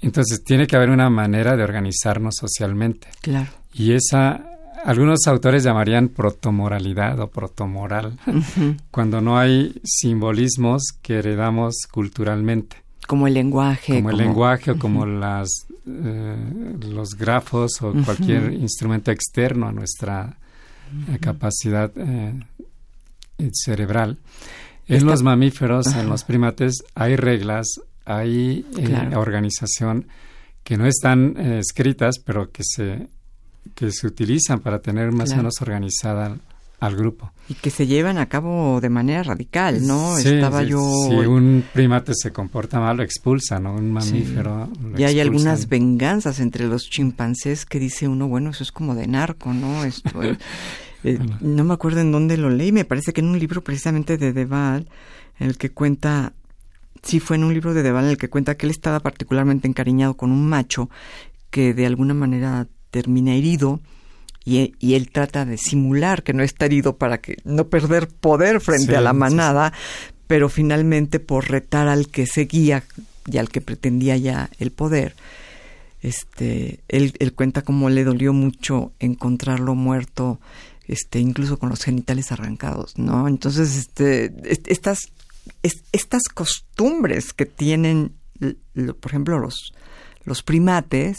entonces 0.00 0.42
tiene 0.42 0.66
que 0.66 0.74
haber 0.74 0.90
una 0.90 1.08
manera 1.10 1.56
de 1.56 1.62
organizarnos 1.62 2.34
socialmente. 2.36 3.08
Claro. 3.20 3.50
Y 3.74 3.92
esa, 3.92 4.44
algunos 4.84 5.26
autores 5.26 5.64
llamarían 5.64 6.08
protomoralidad 6.08 7.18
o 7.18 7.28
protomoral, 7.28 8.16
cuando 8.90 9.20
no 9.20 9.36
hay 9.36 9.80
simbolismos 9.82 10.82
que 11.02 11.18
heredamos 11.18 11.74
culturalmente. 11.90 12.76
Como 13.06 13.26
el 13.26 13.34
lenguaje. 13.34 13.96
Como, 13.96 14.10
el 14.10 14.16
lenguaje 14.16 14.70
o 14.70 14.78
como 14.78 15.04
las, 15.04 15.66
eh, 15.86 16.36
los 16.88 17.10
grafos 17.10 17.82
o 17.82 17.92
cualquier 18.04 18.52
instrumento 18.52 19.10
externo 19.10 19.68
a 19.68 19.72
nuestra 19.72 20.38
eh, 21.12 21.18
capacidad 21.18 21.90
eh, 21.96 22.40
cerebral. 23.52 24.18
En 24.86 25.04
los 25.04 25.22
mamíferos, 25.22 25.94
en 25.94 26.08
los 26.08 26.24
primates, 26.24 26.84
hay 26.94 27.16
reglas, 27.16 27.66
hay 28.04 28.64
organización 29.16 30.08
que 30.62 30.76
no 30.76 30.86
están 30.86 31.36
escritas, 31.38 32.18
pero 32.18 32.50
que 32.50 32.62
se 32.64 33.08
que 33.74 33.90
se 33.90 34.06
utilizan 34.06 34.60
para 34.60 34.80
tener 34.80 35.12
más 35.12 35.32
o 35.32 35.36
menos 35.36 35.60
organizada 35.60 36.36
al 36.80 36.96
grupo. 36.96 37.32
Y 37.48 37.54
que 37.54 37.70
se 37.70 37.86
llevan 37.86 38.18
a 38.18 38.26
cabo 38.26 38.80
de 38.80 38.90
manera 38.90 39.22
radical, 39.22 39.86
¿no? 39.86 40.18
Estaba 40.18 40.62
yo... 40.62 40.80
Si 41.08 41.14
un 41.14 41.64
primate 41.72 42.12
se 42.14 42.32
comporta 42.32 42.80
mal, 42.80 42.98
lo 42.98 43.02
expulsa, 43.02 43.58
¿no? 43.58 43.74
Un 43.74 43.92
mamífero. 43.92 44.68
y 44.96 45.04
hay 45.04 45.20
algunas 45.20 45.68
venganzas 45.68 46.40
entre 46.40 46.66
los 46.66 46.90
chimpancés 46.90 47.64
que 47.64 47.78
dice 47.78 48.08
uno, 48.08 48.28
bueno, 48.28 48.50
eso 48.50 48.62
es 48.62 48.72
como 48.72 48.94
de 48.94 49.06
narco, 49.06 49.52
¿no? 49.52 49.84
Esto, 49.84 50.22
eh, 50.22 50.36
eh, 51.04 51.18
no 51.40 51.64
me 51.64 51.74
acuerdo 51.74 52.00
en 52.00 52.12
dónde 52.12 52.36
lo 52.36 52.50
leí, 52.50 52.72
me 52.72 52.84
parece 52.84 53.12
que 53.12 53.20
en 53.20 53.28
un 53.28 53.38
libro 53.38 53.62
precisamente 53.62 54.18
de 54.18 54.32
Deval, 54.32 54.88
en 55.38 55.48
el 55.48 55.56
que 55.56 55.70
cuenta 55.70 56.32
sí 57.02 57.20
fue 57.20 57.36
en 57.36 57.44
un 57.44 57.52
libro 57.52 57.74
de 57.74 57.82
Deval 57.82 58.04
en 58.04 58.10
el 58.10 58.16
que 58.16 58.30
cuenta 58.30 58.56
que 58.56 58.66
él 58.66 58.70
estaba 58.70 59.00
particularmente 59.00 59.68
encariñado 59.68 60.14
con 60.14 60.32
un 60.32 60.48
macho 60.48 60.88
que 61.50 61.74
de 61.74 61.86
alguna 61.86 62.14
manera 62.14 62.66
termina 62.94 63.34
herido 63.34 63.80
y, 64.44 64.94
él 64.94 65.10
trata 65.10 65.44
de 65.44 65.58
simular 65.58 66.22
que 66.22 66.32
no 66.32 66.44
está 66.44 66.66
herido 66.66 66.96
para 66.96 67.18
que 67.18 67.38
no 67.42 67.66
perder 67.66 68.06
poder 68.06 68.60
frente 68.60 68.94
a 68.94 69.00
la 69.00 69.12
manada, 69.12 69.72
pero 70.28 70.48
finalmente 70.48 71.18
por 71.18 71.50
retar 71.50 71.88
al 71.88 72.06
que 72.06 72.26
seguía 72.26 72.84
y 73.26 73.38
al 73.38 73.48
que 73.48 73.60
pretendía 73.60 74.16
ya 74.16 74.48
el 74.60 74.70
poder, 74.70 75.16
este, 76.02 76.84
él, 76.86 77.14
él 77.18 77.32
cuenta 77.32 77.62
cómo 77.62 77.90
le 77.90 78.04
dolió 78.04 78.32
mucho 78.32 78.92
encontrarlo 79.00 79.74
muerto, 79.74 80.38
este, 80.86 81.18
incluso 81.18 81.58
con 81.58 81.68
los 81.68 81.82
genitales 81.82 82.30
arrancados, 82.30 82.96
¿no? 82.96 83.26
Entonces, 83.26 83.76
este, 83.76 84.32
estas, 84.66 85.10
estas 85.90 86.22
costumbres 86.32 87.32
que 87.32 87.46
tienen, 87.46 88.12
por 89.00 89.10
ejemplo, 89.10 89.40
los, 89.40 89.72
los 90.24 90.42
primates, 90.42 91.16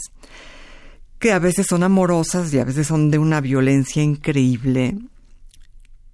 que 1.18 1.32
a 1.32 1.38
veces 1.38 1.66
son 1.66 1.82
amorosas 1.82 2.52
y 2.52 2.58
a 2.58 2.64
veces 2.64 2.86
son 2.86 3.10
de 3.10 3.18
una 3.18 3.40
violencia 3.40 4.02
increíble, 4.02 4.98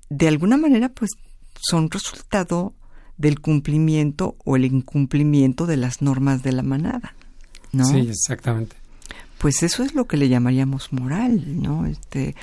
de 0.09 0.29
alguna 0.29 0.57
manera 0.57 0.89
pues 0.91 1.11
son 1.61 1.91
resultado 1.91 2.75
del 3.17 3.41
cumplimiento 3.41 4.37
o 4.45 4.57
el 4.57 4.65
incumplimiento 4.65 5.67
de 5.67 5.77
las 5.77 6.03
normas 6.03 6.43
de 6.43 6.53
la 6.53 6.63
manada, 6.63 7.15
¿no? 7.73 7.85
Sí, 7.85 8.09
exactamente. 8.09 8.77
Pues 9.39 9.63
eso 9.63 9.83
es 9.83 9.95
lo 9.95 10.07
que 10.07 10.17
le 10.17 10.29
llamaríamos 10.29 10.93
moral, 10.93 11.61
¿no? 11.61 11.87
Este, 11.87 12.37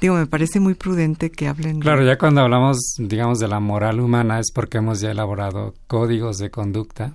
digo, 0.00 0.14
me 0.14 0.26
parece 0.26 0.60
muy 0.60 0.74
prudente 0.74 1.30
que 1.30 1.48
hablen. 1.48 1.80
Claro, 1.80 2.04
ya 2.04 2.18
cuando 2.18 2.42
hablamos, 2.42 2.78
digamos, 2.98 3.38
de 3.38 3.48
la 3.48 3.60
moral 3.60 4.00
humana 4.00 4.38
es 4.38 4.52
porque 4.52 4.78
hemos 4.78 5.00
ya 5.00 5.10
elaborado 5.10 5.74
códigos 5.86 6.38
de 6.38 6.50
conducta 6.50 7.14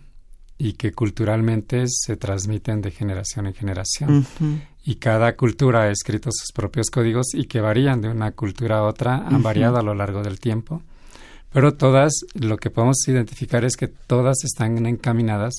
y 0.57 0.73
que 0.73 0.91
culturalmente 0.91 1.85
se 1.87 2.17
transmiten 2.17 2.81
de 2.81 2.91
generación 2.91 3.45
en 3.45 3.53
generación 3.53 4.25
y 4.87 4.95
cada 4.95 5.35
cultura 5.35 5.81
ha 5.81 5.91
escrito 5.91 6.29
sus 6.31 6.53
propios 6.53 6.89
códigos 6.89 7.33
y 7.33 7.43
que 7.43 7.59
varían 7.59 7.99
de 7.99 8.07
una 8.07 8.31
cultura 8.31 8.77
a 8.77 8.83
otra, 8.83 9.17
han 9.27 9.43
variado 9.43 9.75
a 9.75 9.83
lo 9.83 9.93
largo 9.93 10.23
del 10.23 10.39
tiempo, 10.39 10.81
pero 11.51 11.73
todas, 11.73 12.13
lo 12.35 12.55
que 12.55 12.69
podemos 12.69 13.05
identificar 13.05 13.65
es 13.65 13.75
que 13.75 13.89
todas 13.89 14.45
están 14.45 14.85
encaminadas 14.85 15.55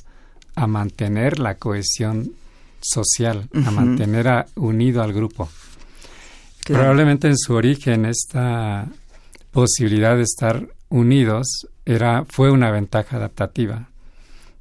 a 0.54 0.66
mantener 0.66 1.40
la 1.40 1.56
cohesión 1.56 2.32
social, 2.80 3.50
a 3.52 3.70
mantener 3.70 4.46
unido 4.56 5.02
al 5.02 5.12
grupo. 5.12 5.50
Probablemente 6.64 7.28
en 7.28 7.36
su 7.36 7.52
origen 7.52 8.06
esta 8.06 8.88
posibilidad 9.50 10.16
de 10.16 10.22
estar 10.22 10.68
unidos 10.88 11.66
era 11.84 12.24
fue 12.30 12.50
una 12.50 12.70
ventaja 12.70 13.18
adaptativa 13.18 13.88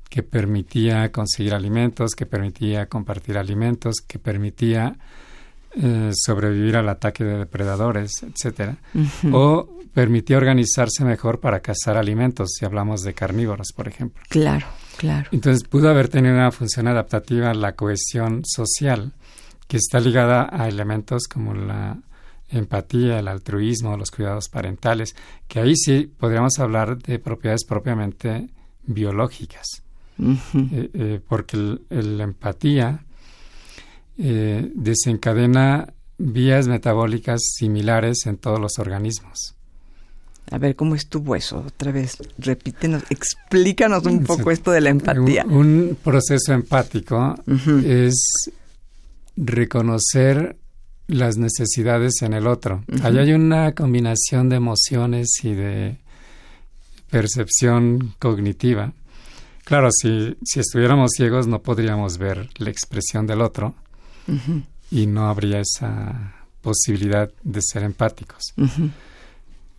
que 0.09 0.23
permitía 0.23 1.11
conseguir 1.11 1.53
alimentos, 1.53 2.11
que 2.15 2.25
permitía 2.25 2.87
compartir 2.87 3.37
alimentos, 3.37 3.95
que 4.05 4.19
permitía 4.19 4.97
eh, 5.75 6.11
sobrevivir 6.13 6.77
al 6.77 6.89
ataque 6.89 7.23
de 7.23 7.37
depredadores, 7.37 8.23
etcétera, 8.23 8.77
o 9.31 9.69
permitía 9.93 10.37
organizarse 10.37 11.03
mejor 11.03 11.39
para 11.39 11.59
cazar 11.59 11.97
alimentos, 11.97 12.49
si 12.57 12.65
hablamos 12.65 13.01
de 13.01 13.13
carnívoros, 13.13 13.73
por 13.75 13.87
ejemplo. 13.87 14.23
Claro, 14.29 14.65
claro. 14.97 15.29
Entonces 15.31 15.67
pudo 15.67 15.89
haber 15.89 16.07
tenido 16.07 16.35
una 16.35 16.51
función 16.51 16.87
adaptativa 16.87 17.53
la 17.53 17.73
cohesión 17.73 18.43
social, 18.45 19.13
que 19.67 19.77
está 19.77 19.99
ligada 19.99 20.49
a 20.51 20.67
elementos 20.67 21.27
como 21.27 21.53
la 21.53 21.97
empatía, 22.49 23.19
el 23.19 23.27
altruismo, 23.27 23.97
los 23.97 24.11
cuidados 24.11 24.49
parentales, 24.49 25.15
que 25.47 25.59
ahí 25.59 25.75
sí 25.75 26.11
podríamos 26.17 26.57
hablar 26.59 26.97
de 26.97 27.19
propiedades 27.19 27.65
propiamente 27.65 28.49
biológicas, 28.83 29.83
eh, 30.19 30.89
eh, 30.93 31.19
porque 31.27 31.57
la 31.89 32.23
empatía 32.23 33.03
eh, 34.17 34.71
desencadena 34.73 35.93
vías 36.17 36.67
metabólicas 36.67 37.39
similares 37.55 38.25
en 38.25 38.37
todos 38.37 38.59
los 38.59 38.79
organismos. 38.79 39.55
A 40.49 40.57
ver, 40.57 40.75
¿cómo 40.75 40.95
estuvo 40.95 41.35
eso? 41.35 41.63
Otra 41.67 41.91
vez, 41.91 42.17
repítenos, 42.37 43.03
explícanos 43.09 44.05
un 44.05 44.23
poco 44.23 44.49
esto 44.49 44.71
de 44.71 44.81
la 44.81 44.89
empatía. 44.89 45.45
Un, 45.45 45.97
proceso 46.01 46.53
empático 46.53 47.35
es 47.85 48.49
reconocer 49.35 50.55
las 51.07 51.37
necesidades 51.37 52.21
en 52.21 52.33
el 52.33 52.47
otro. 52.47 52.83
Ahí 53.03 53.17
hay 53.17 53.33
una 53.33 53.73
combinación 53.73 54.49
de 54.49 54.55
emociones 54.55 55.27
y 55.43 55.53
de 55.53 55.97
percepción 57.09 58.13
cognitiva. 58.19 58.93
Claro, 59.67 59.89
si, 59.91 60.37
si 60.45 60.61
estuviéramos 60.61 61.11
ciegos 61.13 61.45
no 61.45 61.61
podríamos 61.61 62.17
ver 62.17 62.49
la 62.55 62.69
expresión 62.69 63.27
del 63.27 63.41
otro 63.41 63.75
y 64.89 65.07
no 65.07 65.27
habría 65.27 65.59
esa 65.59 66.35
posibilidad 66.61 67.29
de 67.43 67.59
ser 67.61 67.83
empáticos. 67.83 68.53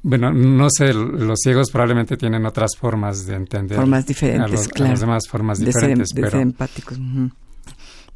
Bueno, 0.02 0.30
no 0.30 0.68
sé, 0.68 0.92
los 0.92 1.38
ciegos 1.42 1.70
probablemente 1.70 2.18
tienen 2.18 2.44
otras 2.44 2.72
formas 2.76 3.24
de 3.24 3.36
entender. 3.36 3.78
Formas 3.78 4.04
diferentes, 4.04 4.68
claro. 4.68 4.90
las 4.90 5.00
demás 5.00 5.22
formas 5.26 5.58
diferentes. 5.58 6.10
de 6.10 6.30
ser 6.30 6.40
empáticos. 6.40 6.98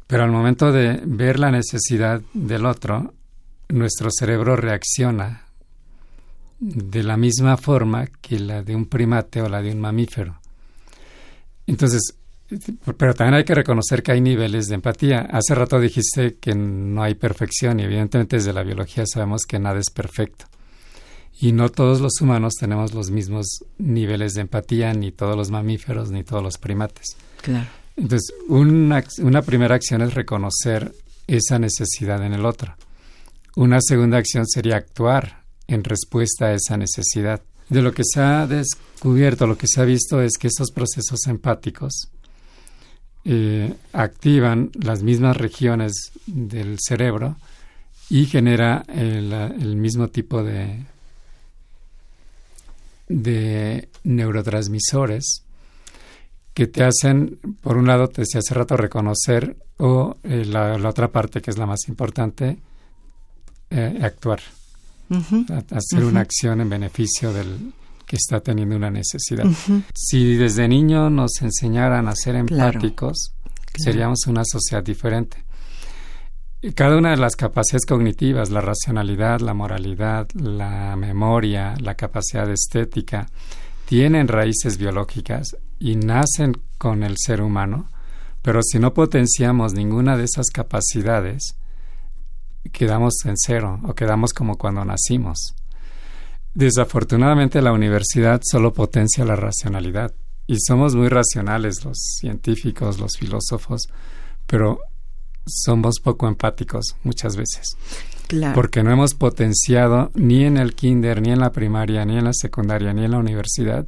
Pero 0.05 0.23
al 0.25 0.31
momento 0.31 0.71
de 0.71 1.01
ver 1.03 1.39
la 1.39 1.49
necesidad 1.49 2.21
del 2.35 2.67
otro, 2.67 3.15
nuestro 3.69 4.11
cerebro 4.11 4.55
reacciona 4.55 5.41
de 6.59 7.01
la 7.01 7.17
misma 7.17 7.57
forma 7.57 8.05
que 8.21 8.37
la 8.39 8.61
de 8.61 8.75
un 8.75 8.85
primate 8.85 9.41
o 9.41 9.49
la 9.49 9.63
de 9.63 9.71
un 9.71 9.81
mamífero. 9.81 10.42
Entonces, 11.67 12.15
pero 12.97 13.13
también 13.13 13.35
hay 13.35 13.43
que 13.43 13.55
reconocer 13.55 14.03
que 14.03 14.11
hay 14.11 14.21
niveles 14.21 14.67
de 14.67 14.75
empatía. 14.75 15.21
Hace 15.31 15.55
rato 15.55 15.79
dijiste 15.79 16.35
que 16.35 16.55
no 16.55 17.03
hay 17.03 17.15
perfección 17.15 17.79
y 17.79 17.83
evidentemente 17.83 18.37
desde 18.37 18.53
la 18.53 18.63
biología 18.63 19.05
sabemos 19.05 19.43
que 19.47 19.59
nada 19.59 19.79
es 19.79 19.89
perfecto. 19.89 20.45
Y 21.39 21.51
no 21.51 21.69
todos 21.69 21.99
los 21.99 22.21
humanos 22.21 22.53
tenemos 22.59 22.93
los 22.93 23.09
mismos 23.09 23.65
niveles 23.77 24.33
de 24.33 24.41
empatía, 24.41 24.93
ni 24.93 25.11
todos 25.11 25.35
los 25.35 25.49
mamíferos, 25.49 26.11
ni 26.11 26.23
todos 26.23 26.43
los 26.43 26.57
primates. 26.57 27.17
Claro. 27.41 27.67
Entonces, 27.95 28.33
una, 28.47 29.03
una 29.19 29.41
primera 29.41 29.75
acción 29.75 30.01
es 30.01 30.13
reconocer 30.13 30.93
esa 31.27 31.59
necesidad 31.59 32.23
en 32.25 32.33
el 32.33 32.45
otro. 32.45 32.75
Una 33.55 33.79
segunda 33.81 34.17
acción 34.17 34.47
sería 34.47 34.77
actuar 34.77 35.43
en 35.67 35.83
respuesta 35.83 36.47
a 36.47 36.53
esa 36.53 36.77
necesidad. 36.77 37.41
De 37.69 37.81
lo 37.81 37.93
que 37.93 38.03
se 38.03 38.19
ha 38.19 38.45
descubierto, 38.45 39.47
lo 39.47 39.57
que 39.57 39.67
se 39.67 39.81
ha 39.81 39.85
visto 39.85 40.21
es 40.21 40.37
que 40.37 40.47
estos 40.47 40.71
procesos 40.71 41.25
empáticos 41.27 42.09
eh, 43.25 43.73
activan 43.93 44.69
las 44.81 45.01
mismas 45.01 45.37
regiones 45.37 46.11
del 46.25 46.77
cerebro 46.85 47.37
y 48.09 48.25
genera 48.25 48.83
el, 48.89 49.77
mismo 49.77 50.09
tipo 50.09 50.43
de, 50.43 50.83
neurotransmisores 54.03 55.43
que 56.53 56.67
te 56.67 56.83
hacen, 56.83 57.39
por 57.61 57.77
un 57.77 57.87
lado, 57.87 58.09
te 58.09 58.23
hace 58.23 58.53
rato, 58.53 58.75
reconocer 58.75 59.55
o 59.77 60.17
eh, 60.23 60.45
la, 60.45 60.75
otra 60.87 61.11
parte, 61.11 61.41
que 61.41 61.49
es 61.49 61.57
la 61.57 61.65
más 61.65 61.87
importante, 61.87 62.57
eh, 63.69 63.99
actuar. 64.01 64.41
Hacer 65.71 66.03
una 66.03 66.21
acción 66.21 66.61
en 66.61 66.69
beneficio 66.69 67.33
del 67.33 67.73
que 68.05 68.17
está 68.17 68.41
teniendo 68.41 68.75
una 68.75 68.91
necesidad. 68.91 69.45
Si 69.95 70.35
desde 70.35 70.67
niño 70.67 71.09
nos 71.09 71.41
enseñaran 71.41 72.07
a 72.07 72.15
ser 72.15 72.35
empáticos, 72.35 73.33
seríamos 73.77 74.27
una 74.27 74.43
sociedad 74.45 74.83
diferente. 74.83 75.43
cada 76.75 76.97
una 76.97 77.11
de 77.11 77.17
las 77.17 77.35
capacidades 77.35 77.85
cognitivas, 77.85 78.49
la 78.49 78.61
racionalidad, 78.61 79.41
la 79.41 79.53
moralidad, 79.53 80.29
la 80.33 80.95
memoria, 80.95 81.75
la 81.79 81.95
capacidad 81.95 82.49
estética, 82.49 83.27
tienen 83.85 84.27
raíces 84.27 84.77
biológicas 84.77 85.57
y 85.79 85.95
nacen 85.95 86.53
con 86.77 87.03
el 87.03 87.15
ser 87.17 87.41
humano, 87.41 87.89
pero 88.41 88.61
si 88.63 88.79
no 88.79 88.93
potenciamos 88.93 89.73
ninguna 89.73 90.17
de 90.17 90.25
esas 90.25 90.47
capacidades, 90.51 91.55
quedamos 92.71 93.13
en 93.25 93.35
cero 93.37 93.79
o 93.83 93.93
quedamos 93.93 94.33
como 94.33 94.57
cuando 94.57 94.85
nacimos. 94.85 95.55
Desafortunadamente 96.53 97.61
la 97.61 97.73
universidad 97.73 98.41
solo 98.43 98.73
potencia 98.73 99.25
la 99.25 99.35
racionalidad 99.35 100.13
y 100.45 100.57
somos 100.59 100.95
muy 100.95 101.09
racionales 101.09 101.83
los 101.83 101.97
científicos, 102.19 102.99
los 102.99 103.17
filósofos, 103.17 103.87
pero 104.45 104.79
somos 105.45 105.99
poco 105.99 106.27
empáticos 106.27 106.95
muchas 107.03 107.35
veces. 107.35 107.75
Porque 108.55 108.83
no 108.83 108.91
hemos 108.91 109.13
potenciado 109.13 110.09
ni 110.15 110.43
en 110.43 110.57
el 110.57 110.73
kinder, 110.73 111.21
ni 111.21 111.31
en 111.31 111.39
la 111.39 111.51
primaria, 111.51 112.03
ni 112.05 112.17
en 112.17 112.23
la 112.23 112.33
secundaria, 112.33 112.93
ni 112.93 113.05
en 113.05 113.11
la 113.11 113.19
universidad 113.19 113.85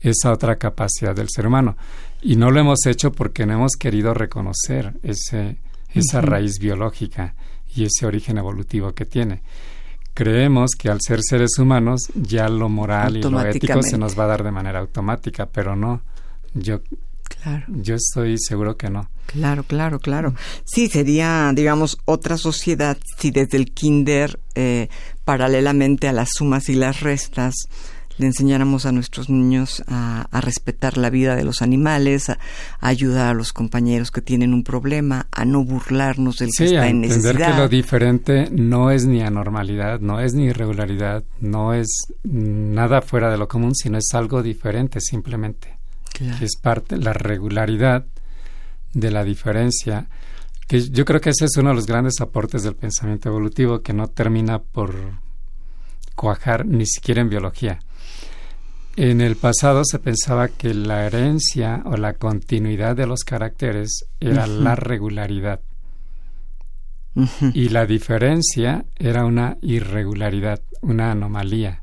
esa 0.00 0.32
otra 0.32 0.56
capacidad 0.56 1.14
del 1.14 1.28
ser 1.28 1.46
humano. 1.46 1.76
Y 2.22 2.36
no 2.36 2.50
lo 2.50 2.60
hemos 2.60 2.86
hecho 2.86 3.10
porque 3.10 3.46
no 3.46 3.54
hemos 3.54 3.72
querido 3.72 4.14
reconocer 4.14 4.94
ese, 5.02 5.58
esa 5.92 6.20
raíz 6.20 6.58
biológica 6.60 7.34
y 7.74 7.84
ese 7.84 8.06
origen 8.06 8.38
evolutivo 8.38 8.92
que 8.92 9.04
tiene. 9.04 9.42
Creemos 10.14 10.72
que 10.76 10.88
al 10.88 11.00
ser 11.00 11.20
seres 11.22 11.58
humanos 11.58 12.08
ya 12.14 12.48
lo 12.48 12.68
moral 12.68 13.16
y 13.16 13.22
lo 13.22 13.40
ético 13.42 13.82
se 13.82 13.98
nos 13.98 14.18
va 14.18 14.24
a 14.24 14.28
dar 14.28 14.42
de 14.42 14.50
manera 14.50 14.80
automática, 14.80 15.46
pero 15.46 15.76
no. 15.76 16.02
Yo 16.54 16.80
Claro. 17.28 17.64
Yo 17.68 17.94
estoy 17.94 18.36
seguro 18.38 18.76
que 18.76 18.90
no. 18.90 19.08
Claro, 19.26 19.62
claro, 19.62 20.00
claro. 20.00 20.34
Sí, 20.64 20.88
sería, 20.88 21.52
digamos, 21.54 21.98
otra 22.04 22.36
sociedad 22.38 22.96
si 23.18 23.30
desde 23.30 23.58
el 23.58 23.72
kinder, 23.72 24.40
eh, 24.54 24.88
paralelamente 25.24 26.08
a 26.08 26.12
las 26.12 26.30
sumas 26.34 26.68
y 26.68 26.74
las 26.74 27.00
restas, 27.00 27.54
le 28.18 28.26
enseñáramos 28.26 28.86
a 28.86 28.92
nuestros 28.92 29.30
niños 29.30 29.82
a, 29.88 30.28
respetar 30.40 30.98
la 30.98 31.10
vida 31.10 31.36
de 31.36 31.44
los 31.44 31.62
animales, 31.62 32.28
a, 32.30 32.38
ayudar 32.80 33.28
a 33.28 33.34
los 33.34 33.52
compañeros 33.52 34.10
que 34.10 34.20
tienen 34.20 34.52
un 34.52 34.62
problema, 34.62 35.26
a 35.32 35.44
no 35.44 35.64
burlarnos 35.64 36.36
del 36.38 36.50
que 36.56 36.64
está 36.64 36.88
en 36.88 37.00
necesidad. 37.00 37.30
entender 37.30 37.52
que 37.52 37.58
lo 37.58 37.68
diferente 37.68 38.48
no 38.50 38.90
es 38.90 39.06
ni 39.06 39.22
anormalidad, 39.22 40.00
no 40.00 40.20
es 40.20 40.34
ni 40.34 40.44
irregularidad, 40.44 41.24
no 41.40 41.74
es 41.74 41.88
nada 42.24 43.00
fuera 43.00 43.30
de 43.30 43.38
lo 43.38 43.48
común, 43.48 43.74
sino 43.74 43.98
es 43.98 44.08
algo 44.12 44.42
diferente 44.42 45.00
simplemente 45.00 45.78
que 46.12 46.44
es 46.44 46.56
parte, 46.56 46.96
la 46.96 47.12
regularidad 47.12 48.06
de 48.92 49.10
la 49.10 49.24
diferencia, 49.24 50.08
que 50.66 50.80
yo 50.80 51.04
creo 51.04 51.20
que 51.20 51.30
ese 51.30 51.44
es 51.44 51.56
uno 51.56 51.70
de 51.70 51.76
los 51.76 51.86
grandes 51.86 52.20
aportes 52.20 52.62
del 52.62 52.74
pensamiento 52.74 53.28
evolutivo 53.28 53.82
que 53.82 53.92
no 53.92 54.08
termina 54.08 54.58
por 54.58 54.94
cuajar 56.14 56.66
ni 56.66 56.86
siquiera 56.86 57.20
en 57.20 57.30
biología. 57.30 57.78
En 59.00 59.20
el 59.20 59.36
pasado 59.36 59.82
se 59.84 60.00
pensaba 60.00 60.48
que 60.48 60.74
la 60.74 61.06
herencia 61.06 61.82
o 61.84 61.96
la 61.96 62.14
continuidad 62.14 62.96
de 62.96 63.06
los 63.06 63.22
caracteres 63.22 64.06
era 64.18 64.48
la 64.48 64.74
regularidad. 64.74 65.60
Y 67.54 67.68
la 67.68 67.86
diferencia 67.86 68.84
era 68.96 69.24
una 69.24 69.56
irregularidad, 69.62 70.60
una 70.82 71.12
anomalía. 71.12 71.80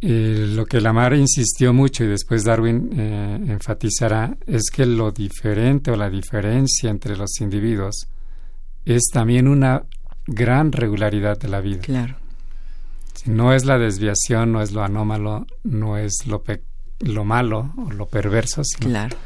Eh, 0.00 0.46
lo 0.54 0.64
que 0.64 0.80
Lamar 0.80 1.14
insistió 1.14 1.72
mucho 1.72 2.04
y 2.04 2.06
después 2.06 2.44
Darwin 2.44 2.90
eh, 2.96 3.40
enfatizará 3.48 4.36
es 4.46 4.70
que 4.70 4.86
lo 4.86 5.10
diferente 5.10 5.90
o 5.90 5.96
la 5.96 6.08
diferencia 6.08 6.88
entre 6.88 7.16
los 7.16 7.40
individuos 7.40 8.06
es 8.84 9.08
también 9.12 9.48
una 9.48 9.82
gran 10.24 10.70
regularidad 10.70 11.36
de 11.36 11.48
la 11.48 11.60
vida. 11.60 11.80
Claro. 11.80 12.27
No 13.26 13.52
es 13.52 13.64
la 13.64 13.78
desviación, 13.78 14.52
no 14.52 14.62
es 14.62 14.72
lo 14.72 14.82
anómalo, 14.82 15.46
no 15.64 15.96
es 15.96 16.26
lo, 16.26 16.42
lo 17.00 17.24
malo 17.24 17.72
o 17.76 17.90
lo 17.90 18.06
perverso, 18.06 18.62
sino 18.64 18.86
claro. 18.86 19.16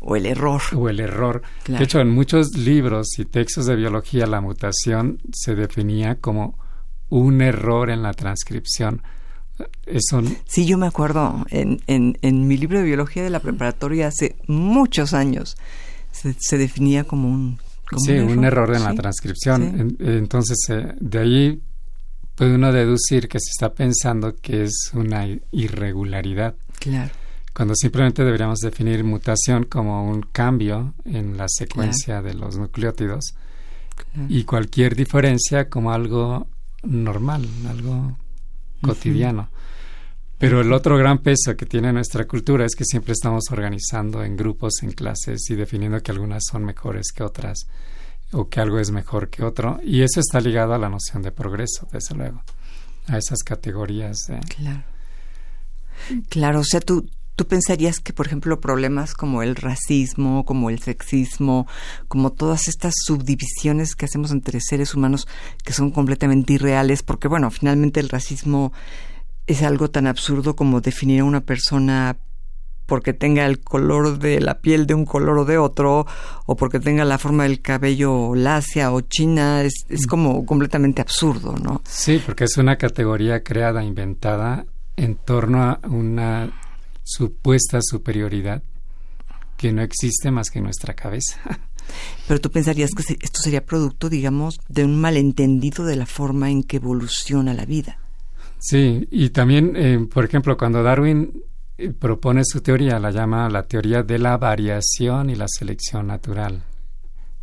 O 0.00 0.16
el 0.16 0.26
error. 0.26 0.60
O 0.76 0.88
el 0.90 1.00
error. 1.00 1.42
De 1.66 1.82
hecho, 1.82 2.00
en 2.00 2.10
muchos 2.10 2.56
libros 2.56 3.18
y 3.18 3.24
textos 3.24 3.64
de 3.66 3.74
biología, 3.74 4.26
la 4.26 4.42
mutación 4.42 5.18
se 5.32 5.54
definía 5.54 6.16
como 6.16 6.58
un 7.08 7.40
error 7.40 7.88
en 7.88 8.02
la 8.02 8.12
transcripción. 8.12 9.02
Eso... 9.86 10.22
Sí, 10.46 10.66
yo 10.66 10.76
me 10.76 10.86
acuerdo 10.86 11.46
en, 11.50 11.80
en, 11.86 12.18
en 12.20 12.46
mi 12.46 12.58
libro 12.58 12.78
de 12.80 12.84
biología 12.84 13.22
de 13.22 13.30
la 13.30 13.40
preparatoria 13.40 14.08
hace 14.08 14.36
muchos 14.46 15.14
años 15.14 15.56
se, 16.12 16.58
definía 16.58 17.04
como 17.04 17.28
un... 17.28 17.58
sí, 17.96 18.12
un 18.12 18.44
error, 18.44 18.74
en 18.74 18.84
la 18.84 18.94
transcripción. 18.94 19.96
entonces, 19.98 20.58
eh, 20.68 20.94
de 21.00 21.18
ahí 21.18 21.62
puede 22.34 22.54
uno 22.54 22.72
deducir 22.72 23.28
que 23.28 23.38
se 23.38 23.50
está 23.50 23.74
pensando 23.74 24.34
que 24.36 24.64
es 24.64 24.90
una 24.94 25.26
irregularidad. 25.50 26.54
Claro. 26.78 27.12
Cuando 27.54 27.74
simplemente 27.74 28.24
deberíamos 28.24 28.60
definir 28.60 29.04
mutación 29.04 29.64
como 29.64 30.08
un 30.08 30.22
cambio 30.22 30.94
en 31.04 31.36
la 31.36 31.46
secuencia 31.48 32.22
de 32.22 32.34
los 32.34 32.56
nucleótidos 32.56 33.34
y 34.28 34.44
cualquier 34.44 34.96
diferencia 34.96 35.68
como 35.68 35.92
algo 35.92 36.46
normal, 36.82 37.46
algo 37.68 38.16
cotidiano. 38.80 39.50
Pero 40.38 40.60
el 40.60 40.72
otro 40.72 40.96
gran 40.96 41.18
peso 41.18 41.56
que 41.56 41.66
tiene 41.66 41.92
nuestra 41.92 42.26
cultura 42.26 42.64
es 42.64 42.74
que 42.74 42.84
siempre 42.84 43.12
estamos 43.12 43.44
organizando 43.50 44.24
en 44.24 44.36
grupos, 44.36 44.82
en 44.82 44.90
clases 44.90 45.48
y 45.50 45.54
definiendo 45.54 46.02
que 46.02 46.10
algunas 46.10 46.44
son 46.50 46.64
mejores 46.64 47.12
que 47.14 47.22
otras 47.22 47.66
o 48.32 48.48
que 48.48 48.60
algo 48.60 48.78
es 48.78 48.90
mejor 48.90 49.28
que 49.28 49.44
otro. 49.44 49.78
Y 49.84 50.02
eso 50.02 50.20
está 50.20 50.40
ligado 50.40 50.74
a 50.74 50.78
la 50.78 50.88
noción 50.88 51.22
de 51.22 51.32
progreso, 51.32 51.86
desde 51.92 52.14
luego, 52.14 52.42
a 53.06 53.18
esas 53.18 53.42
categorías. 53.42 54.16
Claro. 54.56 54.84
Claro, 56.28 56.60
o 56.60 56.64
sea, 56.64 56.80
tú, 56.80 57.08
tú 57.36 57.46
pensarías 57.46 58.00
que, 58.00 58.12
por 58.12 58.26
ejemplo, 58.26 58.60
problemas 58.60 59.14
como 59.14 59.42
el 59.42 59.56
racismo, 59.56 60.44
como 60.44 60.70
el 60.70 60.80
sexismo, 60.80 61.66
como 62.08 62.32
todas 62.32 62.68
estas 62.68 62.94
subdivisiones 63.04 63.94
que 63.94 64.06
hacemos 64.06 64.30
entre 64.30 64.60
seres 64.60 64.94
humanos 64.94 65.28
que 65.64 65.72
son 65.72 65.90
completamente 65.90 66.54
irreales, 66.54 67.02
porque, 67.02 67.28
bueno, 67.28 67.50
finalmente 67.50 68.00
el 68.00 68.08
racismo 68.08 68.72
es 69.46 69.62
algo 69.62 69.90
tan 69.90 70.06
absurdo 70.06 70.56
como 70.56 70.80
definir 70.80 71.20
a 71.20 71.24
una 71.24 71.40
persona 71.40 72.16
porque 72.86 73.12
tenga 73.12 73.46
el 73.46 73.60
color 73.60 74.18
de 74.18 74.40
la 74.40 74.60
piel 74.60 74.86
de 74.86 74.94
un 74.94 75.04
color 75.04 75.38
o 75.38 75.44
de 75.44 75.58
otro, 75.58 76.06
o 76.46 76.56
porque 76.56 76.80
tenga 76.80 77.04
la 77.04 77.18
forma 77.18 77.44
del 77.44 77.62
cabello 77.62 78.34
lacia 78.34 78.92
o 78.92 79.00
china, 79.00 79.62
es, 79.62 79.84
es 79.88 80.06
como 80.06 80.44
completamente 80.44 81.00
absurdo, 81.00 81.54
¿no? 81.56 81.82
Sí, 81.84 82.20
porque 82.24 82.44
es 82.44 82.56
una 82.56 82.76
categoría 82.76 83.42
creada, 83.42 83.84
inventada 83.84 84.66
en 84.96 85.16
torno 85.16 85.62
a 85.62 85.80
una 85.84 86.52
supuesta 87.02 87.78
superioridad 87.80 88.62
que 89.56 89.72
no 89.72 89.82
existe 89.82 90.30
más 90.30 90.50
que 90.50 90.58
en 90.58 90.64
nuestra 90.64 90.94
cabeza. 90.94 91.40
Pero 92.28 92.40
tú 92.40 92.50
pensarías 92.50 92.90
que 92.90 93.02
esto 93.20 93.40
sería 93.40 93.64
producto, 93.64 94.08
digamos, 94.08 94.60
de 94.68 94.84
un 94.84 95.00
malentendido 95.00 95.84
de 95.84 95.96
la 95.96 96.06
forma 96.06 96.50
en 96.50 96.62
que 96.62 96.76
evoluciona 96.76 97.54
la 97.54 97.64
vida. 97.64 97.98
Sí, 98.58 99.08
y 99.10 99.30
también, 99.30 99.74
eh, 99.76 100.06
por 100.12 100.24
ejemplo, 100.24 100.56
cuando 100.56 100.82
Darwin 100.82 101.42
propone 101.98 102.42
su 102.44 102.60
teoría, 102.60 102.98
la 102.98 103.10
llama 103.10 103.48
la 103.48 103.62
teoría 103.64 104.02
de 104.02 104.18
la 104.18 104.36
variación 104.36 105.30
y 105.30 105.34
la 105.34 105.46
selección 105.48 106.06
natural, 106.06 106.62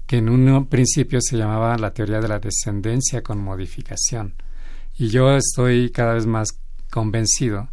que 0.05 0.17
en 0.17 0.29
un 0.29 0.67
principio 0.67 1.19
se 1.21 1.37
llamaba 1.37 1.77
la 1.77 1.93
teoría 1.93 2.19
de 2.19 2.27
la 2.27 2.39
descendencia 2.39 3.21
con 3.21 3.39
modificación. 3.39 4.35
Y 4.97 5.09
yo 5.09 5.35
estoy 5.35 5.91
cada 5.91 6.13
vez 6.13 6.25
más 6.25 6.49
convencido 6.89 7.69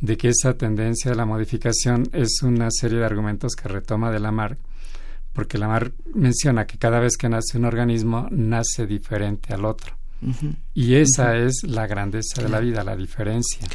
de 0.00 0.16
que 0.16 0.28
esa 0.28 0.56
tendencia 0.56 1.10
de 1.10 1.16
la 1.16 1.24
modificación 1.24 2.08
es 2.12 2.42
una 2.42 2.68
serie 2.70 2.98
de 2.98 3.06
argumentos 3.06 3.54
que 3.54 3.68
retoma 3.68 4.10
de 4.10 4.20
Lamarck, 4.20 4.58
porque 5.32 5.58
Lamarck 5.58 5.94
menciona 6.14 6.66
que 6.66 6.78
cada 6.78 7.00
vez 7.00 7.16
que 7.16 7.28
nace 7.28 7.58
un 7.58 7.64
organismo 7.64 8.26
nace 8.30 8.86
diferente 8.86 9.52
al 9.52 9.64
otro. 9.64 9.96
Y 10.74 10.94
esa 10.94 11.36
es 11.36 11.62
la 11.64 11.86
grandeza 11.86 12.42
de 12.42 12.48
la 12.48 12.60
vida, 12.60 12.82
la 12.84 12.96
diferencia. 12.96 13.66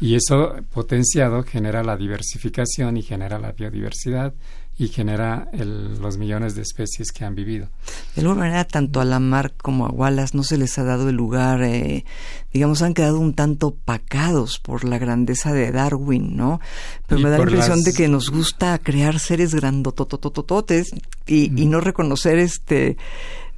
Y 0.00 0.14
eso 0.14 0.54
potenciado 0.72 1.42
genera 1.42 1.82
la 1.82 1.96
diversificación 1.96 2.96
y 2.96 3.02
genera 3.02 3.38
la 3.38 3.52
biodiversidad 3.52 4.34
y 4.80 4.88
genera 4.88 5.46
los 5.52 6.16
millones 6.16 6.54
de 6.54 6.62
especies 6.62 7.12
que 7.12 7.26
han 7.26 7.34
vivido. 7.34 7.68
De 8.14 8.22
alguna 8.22 8.40
manera, 8.40 8.64
tanto 8.64 9.02
a 9.02 9.04
Lamarck 9.04 9.60
como 9.60 9.84
a 9.84 9.90
Wallace 9.90 10.34
no 10.34 10.42
se 10.42 10.56
les 10.56 10.78
ha 10.78 10.84
dado 10.84 11.10
el 11.10 11.16
lugar, 11.16 11.62
eh, 11.62 12.06
digamos, 12.50 12.80
han 12.80 12.94
quedado 12.94 13.20
un 13.20 13.34
tanto 13.34 13.66
opacados 13.66 14.58
por 14.58 14.84
la 14.84 14.96
grandeza 14.96 15.52
de 15.52 15.70
Darwin, 15.70 16.34
¿no? 16.34 16.62
Pero 17.06 17.20
me 17.20 17.28
da 17.28 17.36
la 17.36 17.44
impresión 17.44 17.82
de 17.82 17.92
que 17.92 18.08
nos 18.08 18.30
gusta 18.30 18.78
crear 18.78 19.18
seres 19.18 19.54
grandotototototes 19.54 20.92
y, 21.26 21.62
y 21.62 21.66
no 21.66 21.82
reconocer 21.82 22.38
este 22.38 22.96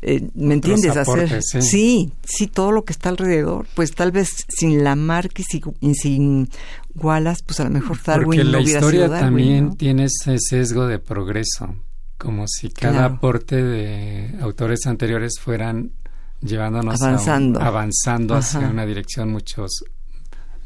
eh, 0.03 0.29
¿me 0.35 0.55
entiendes? 0.55 0.97
Hacer, 0.97 1.43
sí. 1.43 2.12
sí. 2.25 2.47
todo 2.49 2.73
lo 2.73 2.85
que 2.85 2.93
está 2.93 3.09
alrededor, 3.09 3.67
pues 3.75 3.93
tal 3.93 4.11
vez 4.11 4.31
sin 4.49 4.83
Lamarck 4.83 5.38
y 5.81 5.95
sin, 5.95 6.49
Wallace, 6.95 7.43
pues 7.47 7.61
a 7.61 7.65
lo 7.65 7.71
mejor 7.71 8.03
Darwin 8.03 8.27
Porque 8.27 8.45
la 8.45 8.61
historia 8.61 9.09
también 9.09 9.77
tiene 9.77 10.07
ese 10.07 10.38
sesgo 10.38 10.88
de 10.88 10.99
progreso, 10.99 11.77
como 12.19 12.47
si 12.49 12.71
cada 12.71 13.05
aporte 13.05 13.62
de 13.62 14.37
autores 14.41 14.87
anteriores 14.87 15.35
fueran 15.41 15.93
llevándonos 16.41 17.01
avanzando, 17.01 17.61
avanzando 17.61 18.35
hacia 18.35 18.69
una 18.69 18.85
dirección 18.85 19.31
mucho 19.31 19.67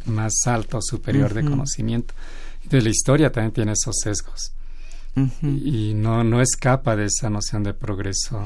más 0.07 0.33
alta 0.47 0.79
o 0.79 0.83
superior 0.83 1.35
de 1.35 1.45
conocimiento. 1.45 2.15
Entonces 2.63 2.85
la 2.85 2.91
historia 2.91 3.31
también 3.31 3.53
tiene 3.53 3.73
esos 3.73 3.97
sesgos. 4.03 4.53
y 5.43 5.93
no, 5.95 6.25
no 6.25 6.41
escapa 6.41 6.97
de 6.97 7.05
esa 7.05 7.29
noción 7.29 7.63
de 7.63 7.75
progreso. 7.75 8.43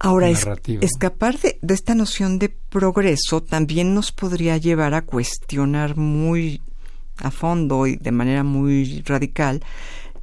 Ahora, 0.00 0.28
escapar 0.28 1.38
de, 1.40 1.58
esta 1.68 1.94
noción 1.94 2.38
de 2.38 2.48
progreso 2.48 3.42
también 3.42 3.94
nos 3.94 4.12
podría 4.12 4.56
llevar 4.56 4.94
a 4.94 5.02
cuestionar 5.02 5.96
muy 5.96 6.60
a 7.16 7.32
fondo 7.32 7.84
y 7.86 7.96
de 7.96 8.12
manera 8.12 8.44
muy 8.44 9.02
radical 9.04 9.60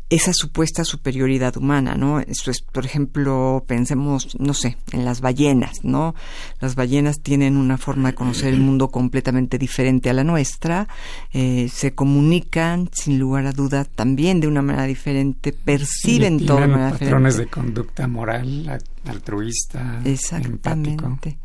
esa 0.09 0.31
supuesta 0.33 0.85
superioridad 0.85 1.57
humana, 1.57 1.95
¿no? 1.95 2.19
Eso 2.19 2.51
es, 2.51 2.61
por 2.61 2.85
ejemplo, 2.85 3.65
pensemos, 3.67 4.37
no 4.39 4.53
sé, 4.53 4.77
en 4.91 5.03
las 5.03 5.19
ballenas, 5.19 5.83
¿no? 5.83 6.13
Las 6.61 6.75
ballenas 6.75 7.21
tienen 7.21 7.57
una 7.57 7.77
forma 7.77 8.11
de 8.11 8.15
conocer 8.15 8.53
el 8.53 8.59
mundo 8.59 8.89
completamente 8.89 9.57
diferente 9.57 10.09
a 10.09 10.13
la 10.13 10.23
nuestra, 10.23 10.87
eh, 11.33 11.69
se 11.73 11.95
comunican, 11.95 12.89
sin 12.93 13.17
lugar 13.17 13.47
a 13.47 13.51
duda, 13.51 13.83
también 13.83 14.39
de 14.39 14.47
una 14.47 14.61
manera 14.61 14.85
diferente, 14.85 15.51
perciben 15.51 16.45
todo 16.45 16.59
de 16.61 16.67
manera 16.67 16.91
patrones 16.91 17.37
de 17.37 17.47
conducta 17.47 18.07
moral 18.07 18.79
altruista, 19.07 20.01
exactamente, 20.05 21.37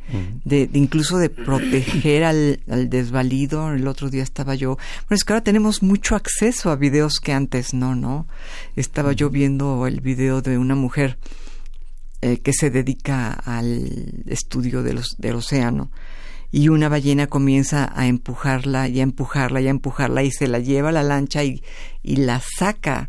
de, 0.44 0.70
incluso 0.72 1.18
de 1.18 1.30
proteger 1.30 2.24
al, 2.24 2.60
al, 2.68 2.88
desvalido. 2.90 3.72
El 3.72 3.86
otro 3.86 4.10
día 4.10 4.22
estaba 4.22 4.54
yo, 4.54 4.76
bueno 5.08 5.16
es 5.16 5.24
que 5.24 5.32
ahora 5.32 5.44
tenemos 5.44 5.82
mucho 5.82 6.16
acceso 6.16 6.70
a 6.70 6.76
videos 6.76 7.20
que 7.20 7.32
antes 7.32 7.74
no, 7.74 7.94
no. 7.94 8.26
Estaba 8.76 9.12
yo 9.12 9.30
viendo 9.30 9.86
el 9.86 10.00
video 10.00 10.42
de 10.42 10.58
una 10.58 10.74
mujer 10.74 11.18
eh, 12.22 12.38
que 12.38 12.52
se 12.52 12.70
dedica 12.70 13.32
al 13.32 14.24
estudio 14.26 14.82
de 14.82 14.92
los, 14.92 15.16
del 15.16 15.36
océano 15.36 15.90
y 16.52 16.68
una 16.68 16.88
ballena 16.88 17.28
comienza 17.28 17.90
a 17.94 18.08
empujarla 18.08 18.88
y 18.88 19.00
a 19.00 19.02
empujarla 19.02 19.60
y 19.60 19.68
a 19.68 19.70
empujarla 19.70 20.22
y 20.22 20.30
se 20.30 20.48
la 20.48 20.58
lleva 20.58 20.90
a 20.90 20.92
la 20.92 21.02
lancha 21.02 21.44
y, 21.44 21.62
y 22.02 22.16
la 22.16 22.40
saca 22.58 23.08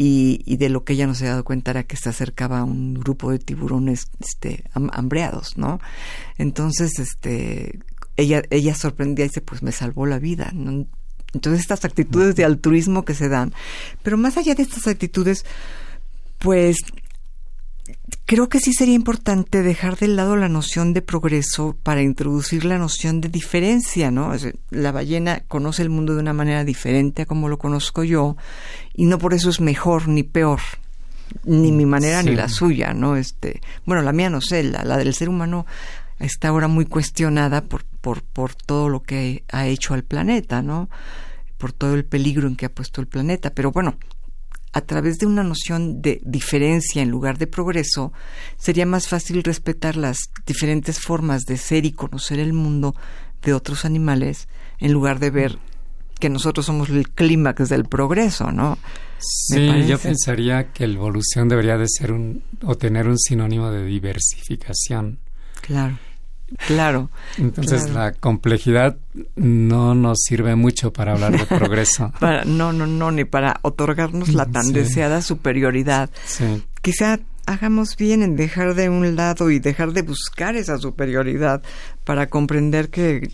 y, 0.00 0.56
de 0.58 0.68
lo 0.68 0.84
que 0.84 0.92
ella 0.92 1.08
no 1.08 1.14
se 1.16 1.26
ha 1.26 1.30
dado 1.30 1.44
cuenta 1.44 1.72
era 1.72 1.82
que 1.82 1.96
se 1.96 2.08
acercaba 2.08 2.60
a 2.60 2.64
un 2.64 2.94
grupo 2.94 3.32
de 3.32 3.40
tiburones 3.40 4.06
este, 4.20 4.62
hambreados, 4.72 5.58
¿no? 5.58 5.80
Entonces, 6.36 7.00
este, 7.00 7.80
ella, 8.16 8.42
ella 8.50 8.76
sorprendía 8.76 9.24
y 9.24 9.28
dice, 9.28 9.40
pues 9.40 9.64
me 9.64 9.72
salvó 9.72 10.06
la 10.06 10.20
vida. 10.20 10.52
Entonces, 11.34 11.60
estas 11.60 11.84
actitudes 11.84 12.36
de 12.36 12.44
altruismo 12.44 13.04
que 13.04 13.14
se 13.14 13.28
dan. 13.28 13.52
Pero 14.04 14.16
más 14.16 14.36
allá 14.36 14.54
de 14.54 14.62
estas 14.62 14.86
actitudes, 14.86 15.44
pues 16.38 16.76
creo 18.24 18.48
que 18.48 18.60
sí 18.60 18.72
sería 18.74 18.94
importante 18.94 19.62
dejar 19.62 19.96
de 19.96 20.08
lado 20.08 20.36
la 20.36 20.48
noción 20.48 20.92
de 20.92 21.02
progreso 21.02 21.76
para 21.82 22.02
introducir 22.02 22.64
la 22.64 22.78
noción 22.78 23.20
de 23.20 23.28
diferencia, 23.28 24.10
¿no? 24.10 24.32
La 24.70 24.92
ballena 24.92 25.40
conoce 25.48 25.82
el 25.82 25.90
mundo 25.90 26.14
de 26.14 26.20
una 26.20 26.34
manera 26.34 26.62
diferente 26.62 27.22
a 27.22 27.26
como 27.26 27.48
lo 27.48 27.58
conozco 27.58 28.04
yo 28.04 28.36
y 28.98 29.06
no 29.06 29.18
por 29.18 29.32
eso 29.32 29.48
es 29.48 29.60
mejor 29.60 30.08
ni 30.08 30.24
peor, 30.24 30.58
ni 31.44 31.70
mi 31.70 31.86
manera 31.86 32.20
ni 32.24 32.34
la 32.34 32.48
suya, 32.48 32.94
¿no? 32.94 33.14
Este, 33.14 33.60
bueno, 33.86 34.02
la 34.02 34.12
mía 34.12 34.28
no 34.28 34.40
sé, 34.40 34.64
la, 34.64 34.82
la 34.82 34.96
del 34.96 35.14
ser 35.14 35.28
humano 35.28 35.66
está 36.18 36.48
ahora 36.48 36.66
muy 36.66 36.84
cuestionada 36.84 37.62
por, 37.62 37.84
por, 37.84 38.24
por 38.24 38.56
todo 38.56 38.88
lo 38.88 39.04
que 39.04 39.44
ha 39.52 39.68
hecho 39.68 39.94
al 39.94 40.02
planeta, 40.02 40.62
¿no? 40.62 40.90
Por 41.58 41.72
todo 41.72 41.94
el 41.94 42.04
peligro 42.06 42.48
en 42.48 42.56
que 42.56 42.66
ha 42.66 42.74
puesto 42.74 43.00
el 43.00 43.06
planeta, 43.06 43.50
pero 43.50 43.70
bueno, 43.70 43.96
a 44.72 44.80
través 44.80 45.18
de 45.18 45.26
una 45.26 45.44
noción 45.44 46.02
de 46.02 46.20
diferencia 46.24 47.00
en 47.00 47.08
lugar 47.08 47.38
de 47.38 47.46
progreso, 47.46 48.12
sería 48.56 48.84
más 48.84 49.06
fácil 49.06 49.44
respetar 49.44 49.94
las 49.94 50.18
diferentes 50.44 50.98
formas 50.98 51.44
de 51.44 51.56
ser 51.56 51.86
y 51.86 51.92
conocer 51.92 52.40
el 52.40 52.52
mundo 52.52 52.96
de 53.42 53.54
otros 53.54 53.84
animales 53.84 54.48
en 54.80 54.92
lugar 54.92 55.20
de 55.20 55.30
ver 55.30 55.58
que 56.18 56.28
nosotros 56.28 56.66
somos 56.66 56.88
el 56.90 57.10
clímax 57.10 57.68
del 57.68 57.84
progreso, 57.84 58.52
¿no? 58.52 58.78
Sí, 59.18 59.86
yo 59.86 59.98
pensaría 59.98 60.72
que 60.72 60.86
la 60.86 60.94
evolución 60.94 61.48
debería 61.48 61.76
de 61.76 61.86
ser 61.88 62.12
un 62.12 62.42
o 62.64 62.76
tener 62.76 63.08
un 63.08 63.18
sinónimo 63.18 63.70
de 63.70 63.84
diversificación. 63.84 65.18
Claro. 65.60 65.98
Claro. 66.66 67.10
Entonces 67.36 67.90
la 67.90 68.12
complejidad 68.12 68.96
no 69.36 69.94
nos 69.94 70.18
sirve 70.22 70.56
mucho 70.56 70.92
para 70.92 71.12
hablar 71.12 71.32
de 71.32 71.44
progreso. 71.44 72.12
no, 72.46 72.72
no, 72.72 72.86
no, 72.86 73.10
ni 73.10 73.24
para 73.24 73.60
otorgarnos 73.62 74.32
la 74.32 74.46
tan 74.46 74.72
deseada 74.72 75.20
superioridad. 75.20 76.08
Sí. 76.24 76.64
Quizá 76.80 77.18
hagamos 77.44 77.96
bien 77.96 78.22
en 78.22 78.36
dejar 78.36 78.74
de 78.74 78.88
un 78.88 79.16
lado 79.16 79.50
y 79.50 79.58
dejar 79.58 79.92
de 79.92 80.02
buscar 80.02 80.56
esa 80.56 80.78
superioridad 80.78 81.62
para 82.04 82.28
comprender 82.28 82.88
que 82.88 83.30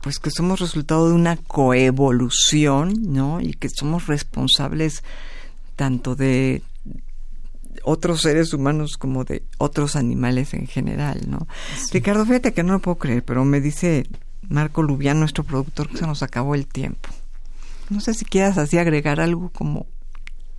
pues 0.00 0.18
que 0.18 0.30
somos 0.30 0.60
resultado 0.60 1.08
de 1.08 1.14
una 1.14 1.36
coevolución, 1.36 3.12
¿no? 3.12 3.40
Y 3.40 3.52
que 3.54 3.68
somos 3.68 4.06
responsables 4.06 5.04
tanto 5.76 6.16
de 6.16 6.62
otros 7.82 8.22
seres 8.22 8.52
humanos 8.52 8.96
como 8.96 9.24
de 9.24 9.42
otros 9.58 9.96
animales 9.96 10.54
en 10.54 10.66
general, 10.66 11.22
¿no? 11.28 11.46
Ricardo, 11.92 12.24
fíjate 12.24 12.52
que 12.52 12.62
no 12.62 12.74
lo 12.74 12.78
puedo 12.80 12.96
creer, 12.96 13.24
pero 13.24 13.44
me 13.44 13.60
dice 13.60 14.06
Marco 14.48 14.82
Lubián, 14.82 15.20
nuestro 15.20 15.44
productor, 15.44 15.88
que 15.88 15.98
se 15.98 16.06
nos 16.06 16.22
acabó 16.22 16.54
el 16.54 16.66
tiempo. 16.66 17.08
No 17.88 18.00
sé 18.00 18.14
si 18.14 18.24
quieras 18.24 18.58
así 18.58 18.78
agregar 18.78 19.20
algo 19.20 19.50
como 19.50 19.86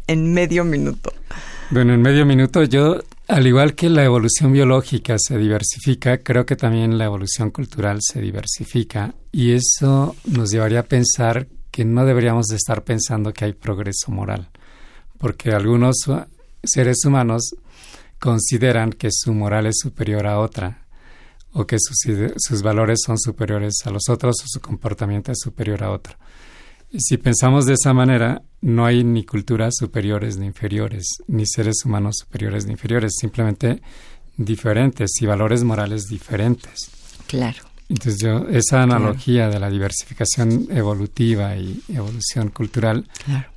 en 0.07 0.33
medio 0.33 0.63
minuto. 0.63 1.13
Bueno, 1.69 1.93
en 1.93 2.01
medio 2.01 2.25
minuto 2.25 2.63
yo, 2.63 2.99
al 3.31 3.47
igual 3.47 3.75
que 3.75 3.89
la 3.89 4.03
evolución 4.03 4.51
biológica 4.51 5.15
se 5.17 5.37
diversifica, 5.37 6.17
creo 6.17 6.45
que 6.45 6.57
también 6.57 6.97
la 6.97 7.05
evolución 7.05 7.49
cultural 7.49 7.99
se 8.01 8.19
diversifica 8.19 9.15
y 9.31 9.53
eso 9.53 10.17
nos 10.25 10.51
llevaría 10.51 10.81
a 10.81 10.83
pensar 10.83 11.47
que 11.71 11.85
no 11.85 12.05
deberíamos 12.05 12.47
de 12.47 12.57
estar 12.57 12.83
pensando 12.83 13.31
que 13.31 13.45
hay 13.45 13.53
progreso 13.53 14.11
moral, 14.11 14.49
porque 15.17 15.51
algunos 15.51 15.95
seres 16.61 17.05
humanos 17.05 17.55
consideran 18.19 18.91
que 18.91 19.07
su 19.09 19.33
moral 19.33 19.65
es 19.67 19.79
superior 19.79 20.27
a 20.27 20.37
otra 20.37 20.85
o 21.53 21.65
que 21.65 21.77
sus, 21.79 21.99
sus 22.35 22.61
valores 22.61 22.99
son 23.05 23.17
superiores 23.17 23.75
a 23.85 23.91
los 23.91 24.09
otros 24.09 24.35
o 24.43 24.47
su 24.47 24.59
comportamiento 24.59 25.31
es 25.31 25.39
superior 25.39 25.85
a 25.85 25.91
otro. 25.91 26.17
Si 26.97 27.17
pensamos 27.17 27.65
de 27.65 27.73
esa 27.73 27.93
manera, 27.93 28.41
no 28.61 28.85
hay 28.85 29.03
ni 29.03 29.23
culturas 29.23 29.75
superiores 29.77 30.37
ni 30.37 30.45
inferiores, 30.47 31.05
ni 31.27 31.45
seres 31.45 31.85
humanos 31.85 32.17
superiores 32.19 32.65
ni 32.65 32.73
inferiores, 32.73 33.13
simplemente 33.19 33.81
diferentes 34.37 35.09
y 35.21 35.25
valores 35.25 35.63
morales 35.63 36.07
diferentes. 36.09 36.89
Claro. 37.27 37.63
Entonces 37.87 38.21
yo, 38.21 38.47
esa 38.49 38.83
analogía 38.83 39.49
de 39.49 39.59
la 39.59 39.69
diversificación 39.69 40.67
evolutiva 40.69 41.57
y 41.57 41.83
evolución 41.89 42.49
cultural 42.49 43.05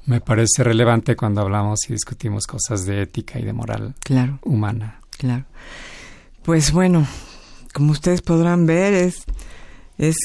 me 0.07 0.21
parece 0.21 0.65
relevante 0.65 1.15
cuando 1.15 1.41
hablamos 1.41 1.79
y 1.89 1.93
discutimos 1.93 2.45
cosas 2.45 2.85
de 2.85 3.03
ética 3.03 3.39
y 3.39 3.45
de 3.45 3.53
moral 3.53 3.95
claro. 4.01 4.41
humana. 4.43 5.01
Claro. 5.17 5.45
Pues 6.43 6.73
bueno, 6.73 7.07
como 7.73 7.93
ustedes 7.93 8.23
podrán 8.23 8.67
ver, 8.67 8.95
es, 8.95 9.25
es 9.99 10.17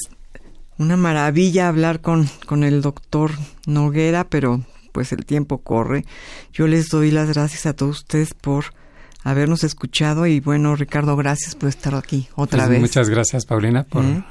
una 0.79 0.97
maravilla 0.97 1.67
hablar 1.67 2.01
con, 2.01 2.27
con 2.47 2.63
el 2.63 2.81
doctor 2.81 3.31
Noguera, 3.67 4.23
pero 4.27 4.63
pues 4.91 5.11
el 5.11 5.25
tiempo 5.25 5.59
corre. 5.59 6.05
Yo 6.51 6.67
les 6.67 6.87
doy 6.87 7.11
las 7.11 7.29
gracias 7.29 7.67
a 7.67 7.73
todos 7.73 7.99
ustedes 7.99 8.33
por 8.33 8.73
habernos 9.23 9.63
escuchado 9.63 10.25
y 10.25 10.39
bueno, 10.39 10.75
Ricardo, 10.75 11.15
gracias 11.15 11.53
por 11.53 11.69
estar 11.69 11.93
aquí 11.93 12.29
otra 12.35 12.59
pues 12.59 12.69
vez. 12.69 12.81
Muchas 12.81 13.09
gracias, 13.09 13.45
Paulina, 13.45 13.83
por 13.83 14.05
¿Eh? 14.05 14.23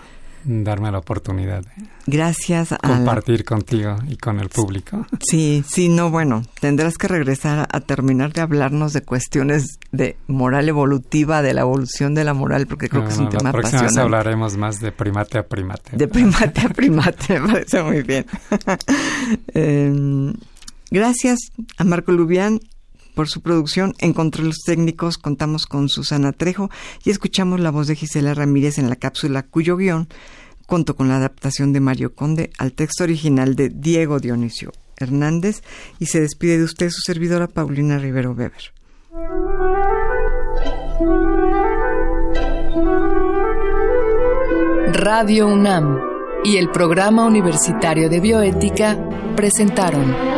Darme 0.45 0.91
la 0.91 0.99
oportunidad. 0.99 1.63
De 1.63 2.17
gracias 2.17 2.73
a 2.73 2.79
compartir 2.79 3.45
contigo 3.45 3.97
y 4.09 4.17
con 4.17 4.41
el 4.41 4.49
público. 4.49 5.07
Sí, 5.21 5.65
sí, 5.69 5.89
no, 5.89 6.11
bueno, 6.11 6.43
tendrás 6.61 6.99
que 6.99 7.09
regresar 7.09 7.69
a, 7.71 7.81
terminar 7.81 8.33
de 8.33 8.41
hablarnos 8.41 8.93
de 8.93 9.03
cuestiones 9.03 9.79
de 9.93 10.17
moral 10.27 10.69
evolutiva, 10.69 11.43
de 11.43 11.55
la 11.55 11.63
evolución 11.63 12.15
de 12.15 12.25
la 12.25 12.35
moral, 12.35 12.67
porque 12.67 12.89
creo 12.89 13.05
que 13.05 13.11
es 13.11 13.19
un 13.19 13.29
tema 13.29 13.51
apasionante. 13.51 13.95
Vez 13.95 13.99
hablaremos 13.99 14.57
más 14.57 14.81
de 14.81 14.93
primate 14.93 15.39
a 15.39 15.47
primate. 15.47 15.97
De 15.97 16.09
primate 16.09 16.61
a 16.63 16.69
primate, 16.69 17.41
me 17.41 17.49
parece 17.49 17.83
muy 17.83 18.03
bien. 18.03 18.27
Em, 19.55 20.35
gracias 20.91 21.39
a 21.77 21.85
Marco 21.85 22.13
Lubián 22.13 22.61
por 23.19 23.29
su 23.29 23.41
producción. 23.41 23.95
En 23.99 24.13
controles 24.13 24.59
técnicos 24.65 25.19
contamos 25.19 25.67
con 25.67 25.89
Susana 25.89 26.31
Trejo 26.31 26.71
y 27.05 27.11
escuchamos 27.11 27.59
la 27.59 27.73
voz 27.73 27.89
de 27.89 27.97
Gisela 27.97 28.33
Ramírez 28.33 28.79
en 28.79 28.89
la 28.89 28.95
cápsula 28.95 29.43
cuyo 29.43 29.77
guion 29.77 30.07
contó 30.69 30.95
con 30.95 31.09
la 31.09 31.17
adaptación 31.17 31.73
de 31.73 31.81
Mario 31.81 32.15
Conde 32.15 32.51
al 32.59 32.75
texto 32.75 33.03
original 33.03 33.57
de 33.57 33.71
Diego 33.71 34.21
Dionisio 34.21 34.71
Hernández 34.97 35.65
y 35.99 36.07
se 36.07 36.21
despide 36.21 36.59
de 36.59 36.63
usted 36.63 36.91
su 36.91 37.01
servidora 37.01 37.49
Paulina 37.49 37.99
Rivero 37.99 38.35
Weber. 38.35 38.73
Radio 44.93 45.49
UNAM 45.49 45.99
y 46.45 46.57
el 46.57 46.71
Programa 46.71 47.27
Universitario 47.27 48.09
de 48.09 48.21
Bioética 48.21 48.97
presentaron 49.35 50.38